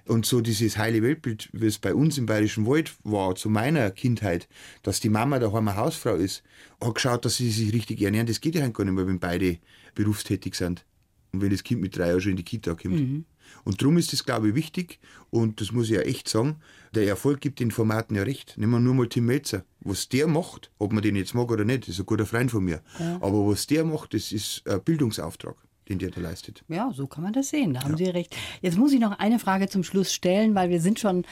Und 0.07 0.27
so 0.27 0.41
dieses 0.41 0.77
heile 0.77 1.03
Weltbild, 1.03 1.49
wie 1.53 1.67
es 1.67 1.79
bei 1.79 1.95
uns 1.95 2.19
im 2.19 2.27
Bayerischen 2.27 2.67
Wald 2.67 2.95
war, 3.05 3.35
zu 3.37 3.49
meiner 3.49 3.91
Kindheit, 3.91 4.49
dass 4.83 5.01
die 5.01 5.09
Mama 5.09 5.39
daheim 5.39 5.69
eine 5.69 5.77
Hausfrau 5.77 6.17
ist, 6.17 6.43
hat 6.83 6.95
geschaut, 6.95 7.25
dass 7.25 7.37
sie 7.37 7.51
sich 7.51 7.73
richtig 7.73 8.03
ernähren. 8.03 8.27
Das 8.27 8.41
geht 8.41 8.55
ja 8.55 8.67
gar 8.69 8.85
nicht 8.85 8.95
mehr, 8.95 9.07
wenn 9.07 9.21
beide 9.21 9.59
berufstätig 9.95 10.55
sind. 10.55 10.85
Und 11.33 11.41
wenn 11.41 11.51
das 11.51 11.65
Kind 11.65 11.81
mit 11.81 11.97
drei 11.97 12.09
Jahren 12.09 12.21
schon 12.21 12.33
in 12.33 12.37
die 12.37 12.45
Kita 12.45 12.75
kommt. 12.75 13.01
Mhm. 13.01 13.25
Und 13.65 13.81
darum 13.81 13.97
ist 13.97 14.13
das, 14.13 14.25
glaube 14.25 14.49
ich, 14.49 14.55
wichtig. 14.55 15.01
Und 15.31 15.61
das 15.61 15.73
muss 15.73 15.87
ich 15.87 15.97
ja 15.97 16.01
echt 16.03 16.29
sagen. 16.29 16.57
Der 16.95 17.07
Erfolg 17.07 17.41
gibt 17.41 17.61
den 17.61 17.71
Formaten 17.71 18.17
ja 18.17 18.23
recht. 18.23 18.55
Nehmen 18.57 18.73
wir 18.73 18.81
nur 18.81 18.95
mal 18.95 19.09
Tim 19.09 19.27
Melzer. 19.27 19.65
Was 19.81 20.09
der 20.09 20.27
macht, 20.27 20.71
ob 20.79 20.93
man 20.93 21.03
den 21.03 21.17
jetzt 21.17 21.35
mag 21.35 21.51
oder 21.51 21.65
nicht, 21.65 21.89
ist 21.89 21.99
ein 21.99 22.07
guter 22.07 22.27
Freund 22.27 22.51
von 22.51 22.65
mir. 22.65 22.83
Ja. 22.99 23.17
Aber 23.17 23.47
was 23.47 23.67
der 23.67 23.85
macht, 23.85 24.15
das 24.15 24.33
ist 24.33 24.67
ein 24.69 24.83
Bildungsauftrag 24.83 25.57
den 25.89 25.99
der 25.99 26.11
da 26.11 26.21
leistet. 26.21 26.65
Ja, 26.69 26.91
so 26.95 27.07
kann 27.07 27.23
man 27.25 27.33
das 27.33 27.51
sehen. 27.51 27.75
Da 27.75 27.83
haben 27.83 27.93
ja. 27.93 27.99
Sie 27.99 28.11
recht. 28.11 28.35
Jetzt 28.63 28.79
muss 28.79 28.93
ich 28.93 29.01
noch 29.01 29.19
eine 29.19 29.39
Frage 29.39 29.69
zum 29.69 29.85
Schluss 29.85 30.13
stellen, 30.13 30.55
weil 30.55 30.71
wir 30.71 30.81
sind 30.81 30.99
schon 30.99 31.25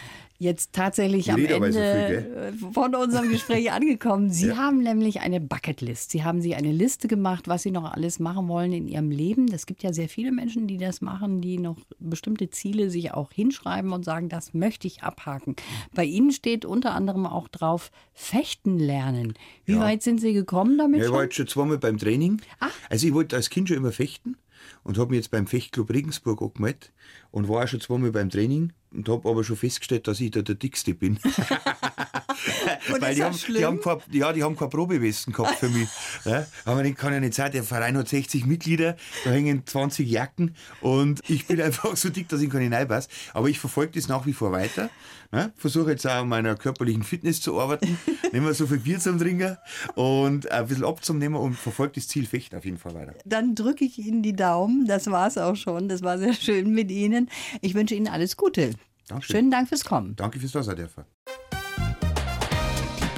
jetzt 0.43 0.73
tatsächlich 0.73 1.33
am 1.33 1.45
Ende 1.45 1.73
so 1.73 1.79
viel, 1.79 2.73
von 2.73 2.95
unserem 2.95 3.31
Gespräch 3.31 3.71
angekommen. 3.73 4.31
Sie 4.31 4.49
ja. 4.49 4.57
haben 4.57 4.83
nämlich 4.83 5.21
eine 5.21 5.41
Bucketlist. 5.41 6.11
Sie 6.11 6.25
haben 6.25 6.43
sich 6.43 6.57
eine 6.57 6.73
Liste 6.73 7.09
gemacht, 7.09 7.49
was 7.49 7.63
Sie 7.63 7.71
noch 7.71 7.93
alles 7.93 8.19
machen 8.19 8.49
wollen 8.49 8.73
in 8.73 8.89
Ihrem 8.89 9.11
Leben. 9.11 9.53
Es 9.53 9.67
gibt 9.67 9.83
ja 9.83 9.93
sehr 9.93 10.09
viele 10.09 10.33
Menschen, 10.33 10.67
die 10.67 10.79
das 10.79 11.01
machen, 11.01 11.41
die 11.41 11.59
noch 11.59 11.77
bestimmte 11.99 12.51
Ziele 12.51 12.91
sich 12.91 13.13
auch 13.15 13.33
hinschreiben 13.33 13.93
und 13.93 14.05
sagen, 14.05 14.29
das 14.29 14.53
möchte 14.53 14.87
ich 14.87 15.03
abhaken. 15.03 15.57
Bei 15.95 16.05
Ihnen 16.05 16.33
steht 16.33 16.65
unter 16.65 16.95
anderem 16.95 17.27
auch 17.27 17.49
drauf, 17.49 17.91
fechten 18.13 18.79
lernen. 18.79 19.35
Wie 19.65 19.75
ja. 19.75 19.81
weit 19.81 20.03
sind 20.03 20.21
Sie 20.21 20.33
gekommen 20.33 20.77
damit? 20.77 21.01
Ja, 21.01 21.07
ich 21.07 21.13
war 21.13 21.23
jetzt 21.23 21.37
schon 21.37 21.47
zweimal 21.47 21.79
beim 21.79 21.99
Training. 21.99 22.41
Ach. 22.59 22.73
Also 22.91 23.07
ich 23.07 23.15
wollte 23.15 23.37
als 23.37 23.49
Kind 23.49 23.69
schon 23.69 23.77
immer 23.77 23.93
fechten 23.93 24.37
und 24.83 24.99
habe 24.99 25.11
mich 25.11 25.19
jetzt 25.19 25.31
beim 25.31 25.47
Fechtclub 25.47 25.91
Regensburg 25.91 26.43
angemeldet 26.43 26.93
und 27.31 27.49
war 27.49 27.65
auch 27.65 27.69
schon 27.69 27.81
zweimal 27.81 28.11
beim 28.11 28.31
Training 28.31 28.73
und 28.93 29.09
habe 29.09 29.29
aber 29.29 29.45
schon 29.45 29.57
festgestellt, 29.57 30.07
dass 30.07 30.21
ich 30.21 30.31
da 30.31 30.43
der 30.43 30.55
Dickste 30.55 30.95
bin. 30.95 31.19
Weil 33.01 33.15
die 33.15 33.23
haben, 33.23 33.37
die 33.49 33.65
haben, 33.65 33.81
kein, 33.81 33.99
ja, 34.11 34.33
die 34.33 34.43
haben 34.43 34.57
kein 34.57 34.71
Probewesten 34.71 35.33
gehabt 35.33 35.59
für 35.59 35.69
mich. 35.69 35.89
Ja, 36.25 36.47
aber 36.65 36.85
ich 36.85 36.95
kann 36.95 37.13
ja 37.13 37.21
nicht 37.21 37.35
sein, 37.35 37.51
der 37.51 37.65
Verein 37.65 37.97
hat 37.97 38.09
60 38.09 38.47
Mitglieder, 38.47 38.97
da 39.25 39.31
hängen 39.31 39.67
20 39.67 40.09
Jacken 40.09 40.55
und 40.81 41.21
ich 41.29 41.47
bin 41.47 41.61
einfach 41.63 41.97
so 41.97 42.11
dick, 42.11 42.29
dass 42.29 42.41
ich 42.41 42.51
keine 42.51 42.75
reinpasse. 42.75 43.09
Aber 43.35 43.49
ich 43.49 43.59
verfolge 43.59 43.93
das 43.93 44.09
nach 44.09 44.25
wie 44.27 44.33
vor 44.33 44.53
weiter. 44.53 44.91
Ja, 45.33 45.51
Versuche 45.57 45.93
jetzt 45.93 46.07
auch 46.07 46.21
an 46.21 46.29
meiner 46.29 46.55
körperlichen 46.57 47.03
Fitness 47.03 47.41
zu 47.41 47.59
arbeiten, 47.59 47.99
nehmen 48.33 48.47
wir 48.47 48.55
so 48.55 48.67
viel 48.67 48.79
Bier 48.79 49.01
zum 49.01 49.19
Trinken 49.19 49.57
und 49.95 50.51
ein 50.51 50.67
bisschen 50.67 50.85
abzunehmen 50.85 51.41
und 51.41 51.55
verfolge 51.55 51.95
das 51.95 52.09
Ziel 52.09 52.27
Fecht 52.27 52.55
auf 52.55 52.65
jeden 52.65 52.77
Fall 52.79 52.95
weiter. 52.95 53.15
Dann 53.25 53.55
drücke 53.55 53.85
ich 53.85 53.99
Ihnen 53.99 54.23
die 54.23 54.37
Daumen. 54.37 54.87
Das 54.87 55.11
war 55.11 55.27
es 55.27 55.39
auch 55.39 55.57
schon. 55.57 55.89
Das 55.89 56.03
war 56.03 56.19
sehr 56.19 56.35
schön 56.35 56.73
mit 56.73 56.91
Ihnen. 56.91 57.31
Ich 57.63 57.75
wünsche 57.75 57.95
Ihnen 57.95 58.09
alles 58.09 58.37
Gute. 58.37 58.73
Dankeschön. 59.09 59.37
Schönen 59.37 59.51
Dank 59.51 59.69
fürs 59.69 59.85
Kommen. 59.85 60.17
Danke 60.17 60.39
fürs 60.39 60.55
Wasser, 60.55 60.75
dürfen. 60.75 61.05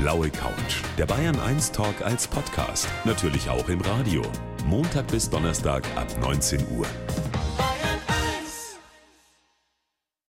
Blaue 0.05 0.29
Couch. 0.29 0.83
Der 0.99 1.07
Bayern 1.07 1.41
1 1.41 1.73
Talk 1.73 2.03
als 2.03 2.29
Podcast. 2.29 2.87
Natürlich 3.07 3.49
auch 3.49 3.67
im 3.71 3.81
Radio. 3.81 4.21
Montag 4.67 5.07
bis 5.07 5.31
Donnerstag 5.31 5.83
ab 5.97 6.07
19 6.21 6.61
Uhr. 6.77 6.85